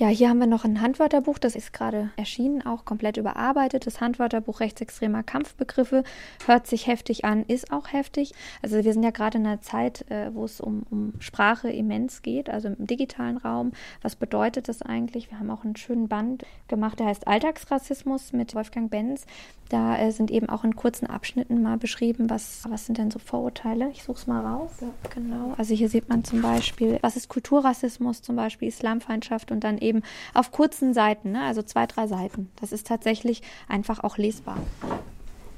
Ja, 0.00 0.08
hier 0.08 0.30
haben 0.30 0.38
wir 0.38 0.46
noch 0.46 0.64
ein 0.64 0.80
Handwörterbuch, 0.80 1.36
das 1.36 1.54
ist 1.54 1.74
gerade 1.74 2.08
erschienen, 2.16 2.64
auch 2.64 2.86
komplett 2.86 3.18
überarbeitet. 3.18 3.86
Das 3.86 4.00
Handwörterbuch 4.00 4.60
rechtsextremer 4.60 5.22
Kampfbegriffe 5.22 6.04
hört 6.46 6.66
sich 6.66 6.86
heftig 6.86 7.26
an, 7.26 7.44
ist 7.44 7.70
auch 7.70 7.92
heftig. 7.92 8.32
Also 8.62 8.82
wir 8.82 8.94
sind 8.94 9.02
ja 9.02 9.10
gerade 9.10 9.36
in 9.36 9.46
einer 9.46 9.60
Zeit, 9.60 10.10
äh, 10.10 10.34
wo 10.34 10.46
es 10.46 10.62
um, 10.62 10.84
um 10.88 11.12
Sprache 11.18 11.68
immens 11.68 12.22
geht, 12.22 12.48
also 12.48 12.68
im 12.68 12.86
digitalen 12.86 13.36
Raum. 13.36 13.72
Was 14.00 14.16
bedeutet 14.16 14.70
das 14.70 14.80
eigentlich? 14.80 15.30
Wir 15.30 15.38
haben 15.38 15.50
auch 15.50 15.64
einen 15.64 15.76
schönen 15.76 16.08
Band 16.08 16.46
gemacht, 16.68 16.98
der 16.98 17.04
heißt 17.04 17.28
Alltagsrassismus 17.28 18.32
mit 18.32 18.54
Wolfgang 18.54 18.90
Benz. 18.90 19.26
Da 19.70 19.98
äh, 19.98 20.10
sind 20.10 20.30
eben 20.32 20.48
auch 20.48 20.64
in 20.64 20.74
kurzen 20.74 21.06
Abschnitten 21.06 21.62
mal 21.62 21.76
beschrieben, 21.76 22.28
was, 22.28 22.64
was 22.68 22.86
sind 22.86 22.98
denn 22.98 23.10
so 23.10 23.18
Vorurteile. 23.18 23.90
Ich 23.90 24.02
suche 24.02 24.18
es 24.18 24.26
mal 24.26 24.40
raus. 24.40 24.70
Ja. 24.80 24.88
Genau. 25.14 25.54
Also 25.58 25.74
hier 25.74 25.88
sieht 25.88 26.08
man 26.08 26.24
zum 26.24 26.42
Beispiel, 26.42 26.98
was 27.02 27.16
ist 27.16 27.28
Kulturrassismus, 27.28 28.22
zum 28.22 28.34
Beispiel 28.34 28.66
Islamfeindschaft 28.66 29.52
und 29.52 29.62
dann 29.62 29.78
eben 29.78 29.89
eben 29.90 30.02
auf 30.32 30.52
kurzen 30.52 30.94
Seiten, 30.94 31.32
ne? 31.32 31.42
also 31.42 31.62
zwei, 31.62 31.86
drei 31.86 32.06
Seiten. 32.06 32.50
Das 32.60 32.72
ist 32.72 32.86
tatsächlich 32.86 33.42
einfach 33.68 34.02
auch 34.02 34.16
lesbar. 34.16 34.56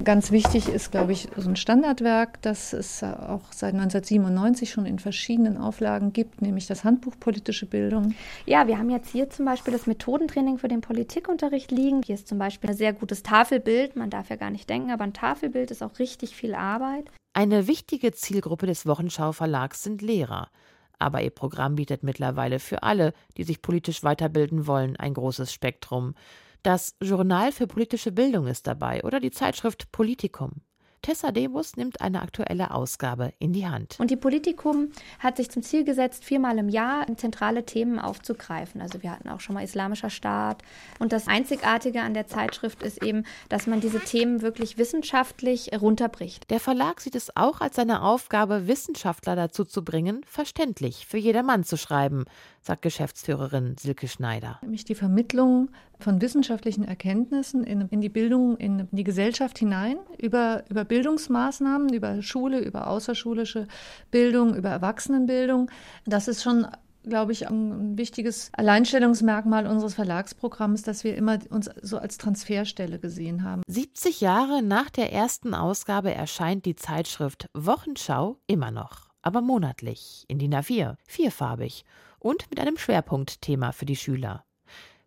Ganz 0.03 0.31
wichtig 0.31 0.67
ist, 0.67 0.91
glaube 0.91 1.13
ich, 1.13 1.29
so 1.37 1.47
ein 1.47 1.55
Standardwerk, 1.55 2.41
das 2.41 2.73
es 2.73 3.03
auch 3.03 3.53
seit 3.53 3.73
1997 3.73 4.69
schon 4.69 4.85
in 4.85 4.99
verschiedenen 4.99 5.57
Auflagen 5.57 6.11
gibt, 6.11 6.41
nämlich 6.41 6.67
das 6.67 6.83
Handbuch 6.83 7.13
Politische 7.19 7.65
Bildung. 7.65 8.13
Ja, 8.45 8.67
wir 8.67 8.77
haben 8.77 8.89
jetzt 8.89 9.11
hier 9.11 9.29
zum 9.29 9.45
Beispiel 9.45 9.71
das 9.71 9.87
Methodentraining 9.87 10.57
für 10.57 10.67
den 10.67 10.81
Politikunterricht 10.81 11.71
liegen. 11.71 12.01
Hier 12.03 12.15
ist 12.15 12.27
zum 12.27 12.37
Beispiel 12.37 12.71
ein 12.71 12.75
sehr 12.75 12.91
gutes 12.91 13.23
Tafelbild. 13.23 13.95
Man 13.95 14.09
darf 14.09 14.29
ja 14.29 14.35
gar 14.35 14.49
nicht 14.49 14.69
denken, 14.69 14.91
aber 14.91 15.05
ein 15.05 15.13
Tafelbild 15.13 15.71
ist 15.71 15.81
auch 15.81 15.99
richtig 15.99 16.35
viel 16.35 16.53
Arbeit. 16.53 17.05
Eine 17.33 17.67
wichtige 17.67 18.11
Zielgruppe 18.11 18.65
des 18.65 18.85
Wochenschau 18.85 19.31
Verlags 19.31 19.83
sind 19.83 20.01
Lehrer. 20.01 20.49
Aber 20.99 21.21
ihr 21.21 21.29
Programm 21.29 21.75
bietet 21.75 22.03
mittlerweile 22.03 22.59
für 22.59 22.83
alle, 22.83 23.13
die 23.37 23.43
sich 23.43 23.61
politisch 23.61 24.03
weiterbilden 24.03 24.67
wollen, 24.67 24.95
ein 24.97 25.13
großes 25.13 25.51
Spektrum. 25.51 26.15
Das 26.61 26.95
Journal 27.01 27.51
für 27.51 27.67
politische 27.67 28.11
Bildung 28.11 28.47
ist 28.47 28.67
dabei 28.67 29.03
oder 29.03 29.19
die 29.19 29.31
Zeitschrift 29.31 29.91
Politikum. 29.91 30.61
Tessa 31.03 31.31
Debus 31.31 31.75
nimmt 31.75 32.01
eine 32.01 32.21
aktuelle 32.21 32.71
Ausgabe 32.71 33.33
in 33.37 33.51
die 33.51 33.67
Hand. 33.67 33.99
Und 33.99 34.09
die 34.09 34.15
Politikum 34.15 34.87
hat 35.19 35.37
sich 35.37 35.51
zum 35.51 35.61
Ziel 35.61 35.83
gesetzt, 35.83 36.23
viermal 36.23 36.57
im 36.57 36.69
Jahr 36.69 37.05
zentrale 37.17 37.65
Themen 37.65 37.99
aufzugreifen. 37.99 38.81
Also 38.81 39.03
wir 39.03 39.11
hatten 39.11 39.29
auch 39.29 39.41
schon 39.41 39.53
mal 39.53 39.63
Islamischer 39.63 40.09
Staat. 40.09 40.63
Und 40.99 41.11
das 41.11 41.27
Einzigartige 41.27 42.01
an 42.01 42.13
der 42.13 42.27
Zeitschrift 42.27 42.81
ist 42.81 43.03
eben, 43.03 43.25
dass 43.49 43.67
man 43.67 43.81
diese 43.81 43.99
Themen 43.99 44.41
wirklich 44.41 44.77
wissenschaftlich 44.77 45.71
runterbricht. 45.79 46.49
Der 46.49 46.61
Verlag 46.61 47.01
sieht 47.01 47.15
es 47.15 47.35
auch 47.35 47.61
als 47.61 47.75
seine 47.75 48.01
Aufgabe, 48.01 48.67
Wissenschaftler 48.67 49.35
dazu 49.35 49.65
zu 49.65 49.83
bringen, 49.83 50.21
verständlich 50.25 51.05
für 51.05 51.17
jedermann 51.17 51.63
zu 51.65 51.77
schreiben, 51.77 52.25
sagt 52.65 52.81
Geschäftsführerin 52.81 53.75
Silke 53.77 54.07
Schneider. 54.07 54.59
Nämlich 54.61 54.85
die 54.85 54.95
Vermittlung 54.95 55.69
von 55.99 56.21
wissenschaftlichen 56.21 56.83
Erkenntnissen 56.83 57.63
in, 57.63 57.87
in 57.89 58.01
die 58.01 58.09
Bildung, 58.09 58.57
in 58.57 58.87
die 58.91 59.03
Gesellschaft 59.03 59.59
hinein, 59.59 59.97
über, 60.17 60.63
über 60.69 60.85
Bildungsmaßnahmen, 60.85 61.93
über 61.93 62.21
Schule, 62.21 62.59
über 62.59 62.87
außerschulische 62.87 63.67
Bildung, 64.11 64.55
über 64.55 64.69
Erwachsenenbildung. 64.69 65.69
Das 66.05 66.27
ist 66.27 66.41
schon 66.41 66.67
glaube 67.03 67.33
ich, 67.33 67.49
ein 67.49 67.97
wichtiges 67.97 68.49
Alleinstellungsmerkmal 68.53 69.67
unseres 69.67 69.93
Verlagsprogramms, 69.93 70.83
dass 70.83 71.03
wir 71.03 71.15
immer 71.15 71.39
uns 71.49 71.69
so 71.81 71.97
als 71.97 72.17
Transferstelle 72.17 72.99
gesehen 72.99 73.43
haben. 73.43 73.61
70 73.67 74.21
Jahre 74.21 74.63
nach 74.63 74.89
der 74.89 75.11
ersten 75.11 75.53
Ausgabe 75.53 76.13
erscheint 76.13 76.65
die 76.65 76.75
Zeitschrift 76.75 77.49
Wochenschau 77.53 78.37
immer 78.47 78.71
noch, 78.71 79.09
aber 79.21 79.41
monatlich 79.41 80.23
in 80.27 80.39
DIN 80.39 80.55
A4, 80.55 80.95
vierfarbig 81.05 81.83
und 82.23 82.49
mit 82.49 82.59
einem 82.59 82.77
Schwerpunktthema 82.77 83.71
für 83.73 83.85
die 83.85 83.95
Schüler. 83.95 84.45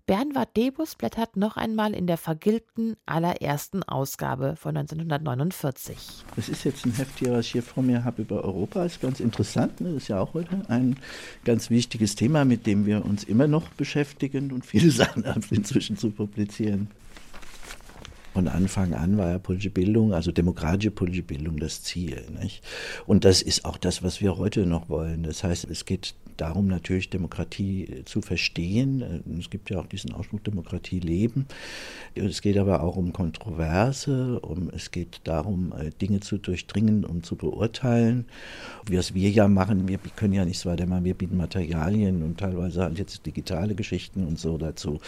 Bernward 0.06 0.56
Debus 0.56 0.94
blättert 0.94 1.36
noch 1.36 1.56
einmal 1.56 1.92
in 1.92 2.06
der 2.06 2.16
vergilbten 2.16 2.94
allerersten 3.06 3.82
Ausgabe 3.82 4.54
von 4.54 4.76
1949. 4.76 5.96
Das 6.36 6.48
ist 6.48 6.62
jetzt 6.62 6.86
ein 6.86 6.92
Heft 6.92 7.18
hier, 7.18 7.32
was 7.32 7.46
ich 7.46 7.52
hier 7.52 7.62
vor 7.64 7.82
mir 7.82 8.04
habe 8.04 8.22
über 8.22 8.44
Europa. 8.44 8.84
Ist 8.84 9.00
ganz 9.00 9.18
interessant. 9.18 9.80
Ne? 9.80 9.94
Das 9.94 10.04
ist 10.04 10.08
ja 10.08 10.20
auch 10.20 10.34
heute 10.34 10.62
ein 10.68 10.94
ganz 11.44 11.70
wichtiges 11.70 12.14
Thema, 12.14 12.44
mit 12.44 12.68
dem 12.68 12.86
wir 12.86 13.04
uns 13.04 13.24
immer 13.24 13.48
noch 13.48 13.68
beschäftigen 13.70 14.52
und 14.52 14.64
viele 14.64 14.90
Sachen 14.92 15.24
inzwischen 15.50 15.96
zu 15.96 16.10
publizieren. 16.10 16.88
Von 18.32 18.46
Anfang 18.46 18.94
an 18.94 19.18
war 19.18 19.30
ja 19.30 19.38
politische 19.40 19.70
Bildung, 19.70 20.12
also 20.12 20.30
demokratische 20.30 20.92
politische 20.92 21.24
Bildung 21.24 21.58
das 21.58 21.82
Ziel. 21.82 22.22
Nicht? 22.40 22.62
Und 23.06 23.24
das 23.24 23.42
ist 23.42 23.64
auch 23.64 23.76
das, 23.76 24.04
was 24.04 24.20
wir 24.20 24.36
heute 24.36 24.66
noch 24.66 24.88
wollen. 24.88 25.24
Das 25.24 25.42
heißt, 25.42 25.64
es 25.68 25.84
geht 25.84 26.14
darum, 26.36 26.66
natürlich 26.66 27.10
Demokratie 27.10 27.84
äh, 27.84 28.04
zu 28.04 28.22
verstehen. 28.22 29.02
Äh, 29.02 29.38
es 29.38 29.50
gibt 29.50 29.70
ja 29.70 29.80
auch 29.80 29.86
diesen 29.86 30.12
Ausspruch 30.12 30.40
Demokratie 30.40 31.00
leben. 31.00 31.46
Es 32.14 32.42
geht 32.42 32.56
aber 32.56 32.82
auch 32.82 32.96
um 32.96 33.12
Kontroverse, 33.12 34.40
um, 34.40 34.70
es 34.70 34.90
geht 34.90 35.20
darum, 35.24 35.72
äh, 35.72 35.90
Dinge 35.90 36.20
zu 36.20 36.38
durchdringen 36.38 37.04
und 37.04 37.26
zu 37.26 37.36
beurteilen. 37.36 38.26
Was 38.90 39.14
wir 39.14 39.30
ja 39.30 39.48
machen, 39.48 39.88
wir 39.88 39.98
können 40.16 40.34
ja 40.34 40.44
nichts 40.44 40.66
weiter 40.66 40.86
machen, 40.86 41.04
wir 41.04 41.14
bieten 41.14 41.36
Materialien 41.36 42.22
und 42.22 42.38
teilweise 42.38 42.82
halt 42.82 42.98
jetzt 42.98 43.24
digitale 43.26 43.74
Geschichten 43.74 44.26
und 44.26 44.38
so 44.38 44.58
dazu. 44.58 45.00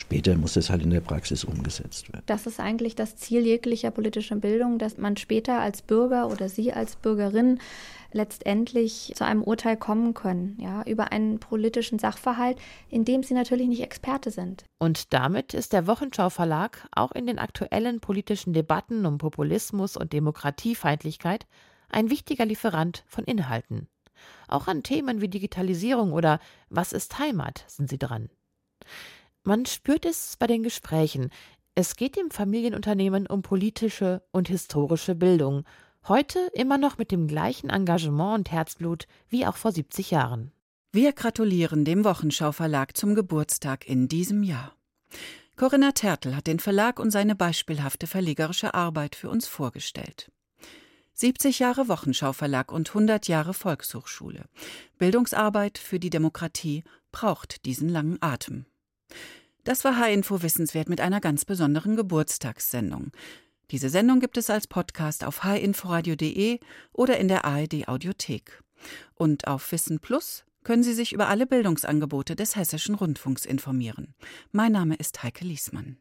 Später 0.00 0.36
muss 0.36 0.54
das 0.54 0.70
halt 0.70 0.82
in 0.82 0.90
der 0.90 1.00
Praxis 1.00 1.44
umgesetzt 1.44 2.12
werden. 2.12 2.22
Das 2.26 2.46
ist 2.46 2.60
eigentlich 2.60 2.94
das 2.94 3.16
Ziel 3.16 3.44
jeglicher 3.46 3.90
politischen 3.90 4.40
Bildung, 4.40 4.78
dass 4.78 4.98
man 4.98 5.16
später 5.16 5.60
als 5.60 5.82
Bürger 5.82 6.30
oder 6.30 6.48
Sie 6.48 6.72
als 6.72 6.96
Bürgerin 6.96 7.58
letztendlich 8.12 9.12
zu 9.14 9.24
einem 9.24 9.42
Urteil 9.42 9.76
kommen 9.76 10.14
können, 10.14 10.56
ja, 10.60 10.82
über 10.84 11.12
einen 11.12 11.40
politischen 11.40 11.98
Sachverhalt, 11.98 12.58
in 12.88 13.04
dem 13.04 13.22
sie 13.22 13.34
natürlich 13.34 13.68
nicht 13.68 13.82
Experte 13.82 14.30
sind. 14.30 14.64
Und 14.78 15.12
damit 15.12 15.54
ist 15.54 15.72
der 15.72 15.86
Wochenschau 15.86 16.30
Verlag 16.30 16.88
auch 16.92 17.12
in 17.12 17.26
den 17.26 17.38
aktuellen 17.38 18.00
politischen 18.00 18.52
Debatten 18.52 19.06
um 19.06 19.18
Populismus 19.18 19.96
und 19.96 20.12
Demokratiefeindlichkeit 20.12 21.46
ein 21.90 22.10
wichtiger 22.10 22.44
Lieferant 22.44 23.04
von 23.06 23.24
Inhalten. 23.24 23.88
Auch 24.48 24.66
an 24.66 24.82
Themen 24.82 25.20
wie 25.20 25.28
Digitalisierung 25.28 26.12
oder 26.12 26.40
Was 26.68 26.92
ist 26.92 27.18
Heimat 27.18 27.64
sind 27.66 27.88
sie 27.88 27.98
dran. 27.98 28.30
Man 29.44 29.66
spürt 29.66 30.04
es 30.04 30.36
bei 30.38 30.46
den 30.46 30.62
Gesprächen. 30.62 31.30
Es 31.74 31.96
geht 31.96 32.16
im 32.16 32.30
Familienunternehmen 32.30 33.26
um 33.26 33.42
politische 33.42 34.22
und 34.32 34.48
historische 34.48 35.14
Bildung. 35.14 35.64
Heute 36.06 36.38
immer 36.54 36.78
noch 36.78 36.96
mit 36.98 37.10
dem 37.10 37.26
gleichen 37.26 37.70
Engagement 37.70 38.38
und 38.38 38.50
Herzblut 38.52 39.06
wie 39.28 39.46
auch 39.46 39.56
vor 39.56 39.72
70 39.72 40.10
Jahren. 40.10 40.52
Wir 40.92 41.12
gratulieren 41.12 41.84
dem 41.84 42.04
Wochenschau 42.04 42.52
Verlag 42.52 42.96
zum 42.96 43.14
Geburtstag 43.14 43.86
in 43.86 44.08
diesem 44.08 44.42
Jahr. 44.42 44.74
Corinna 45.56 45.92
Tertel 45.92 46.36
hat 46.36 46.46
den 46.46 46.60
Verlag 46.60 46.98
und 47.00 47.10
seine 47.10 47.34
beispielhafte 47.34 48.06
verlegerische 48.06 48.74
Arbeit 48.74 49.16
für 49.16 49.28
uns 49.28 49.46
vorgestellt. 49.46 50.30
70 51.14 51.58
Jahre 51.58 51.88
Wochenschau 51.88 52.32
Verlag 52.32 52.70
und 52.70 52.88
100 52.90 53.26
Jahre 53.26 53.52
Volkshochschule. 53.52 54.44
Bildungsarbeit 54.98 55.76
für 55.76 55.98
die 55.98 56.10
Demokratie 56.10 56.84
braucht 57.10 57.66
diesen 57.66 57.88
langen 57.88 58.18
Atem. 58.20 58.66
Das 59.64 59.84
war 59.84 59.98
H-Info 59.98 60.42
Wissenswert 60.42 60.88
mit 60.88 61.00
einer 61.00 61.20
ganz 61.20 61.44
besonderen 61.44 61.96
Geburtstagssendung. 61.96 63.10
Diese 63.70 63.90
Sendung 63.90 64.20
gibt 64.20 64.38
es 64.38 64.48
als 64.48 64.66
Podcast 64.66 65.24
auf 65.24 65.44
hinforadio.de 65.44 66.60
oder 66.92 67.18
in 67.18 67.28
der 67.28 67.44
ARD 67.44 67.86
Audiothek. 67.86 68.62
Und 69.14 69.46
auf 69.46 69.70
Wissen 69.72 70.00
Plus 70.00 70.44
können 70.64 70.82
Sie 70.82 70.94
sich 70.94 71.12
über 71.12 71.28
alle 71.28 71.46
Bildungsangebote 71.46 72.34
des 72.34 72.56
Hessischen 72.56 72.94
Rundfunks 72.94 73.44
informieren. 73.44 74.14
Mein 74.52 74.72
Name 74.72 74.94
ist 74.94 75.22
Heike 75.22 75.44
Liesmann. 75.44 75.98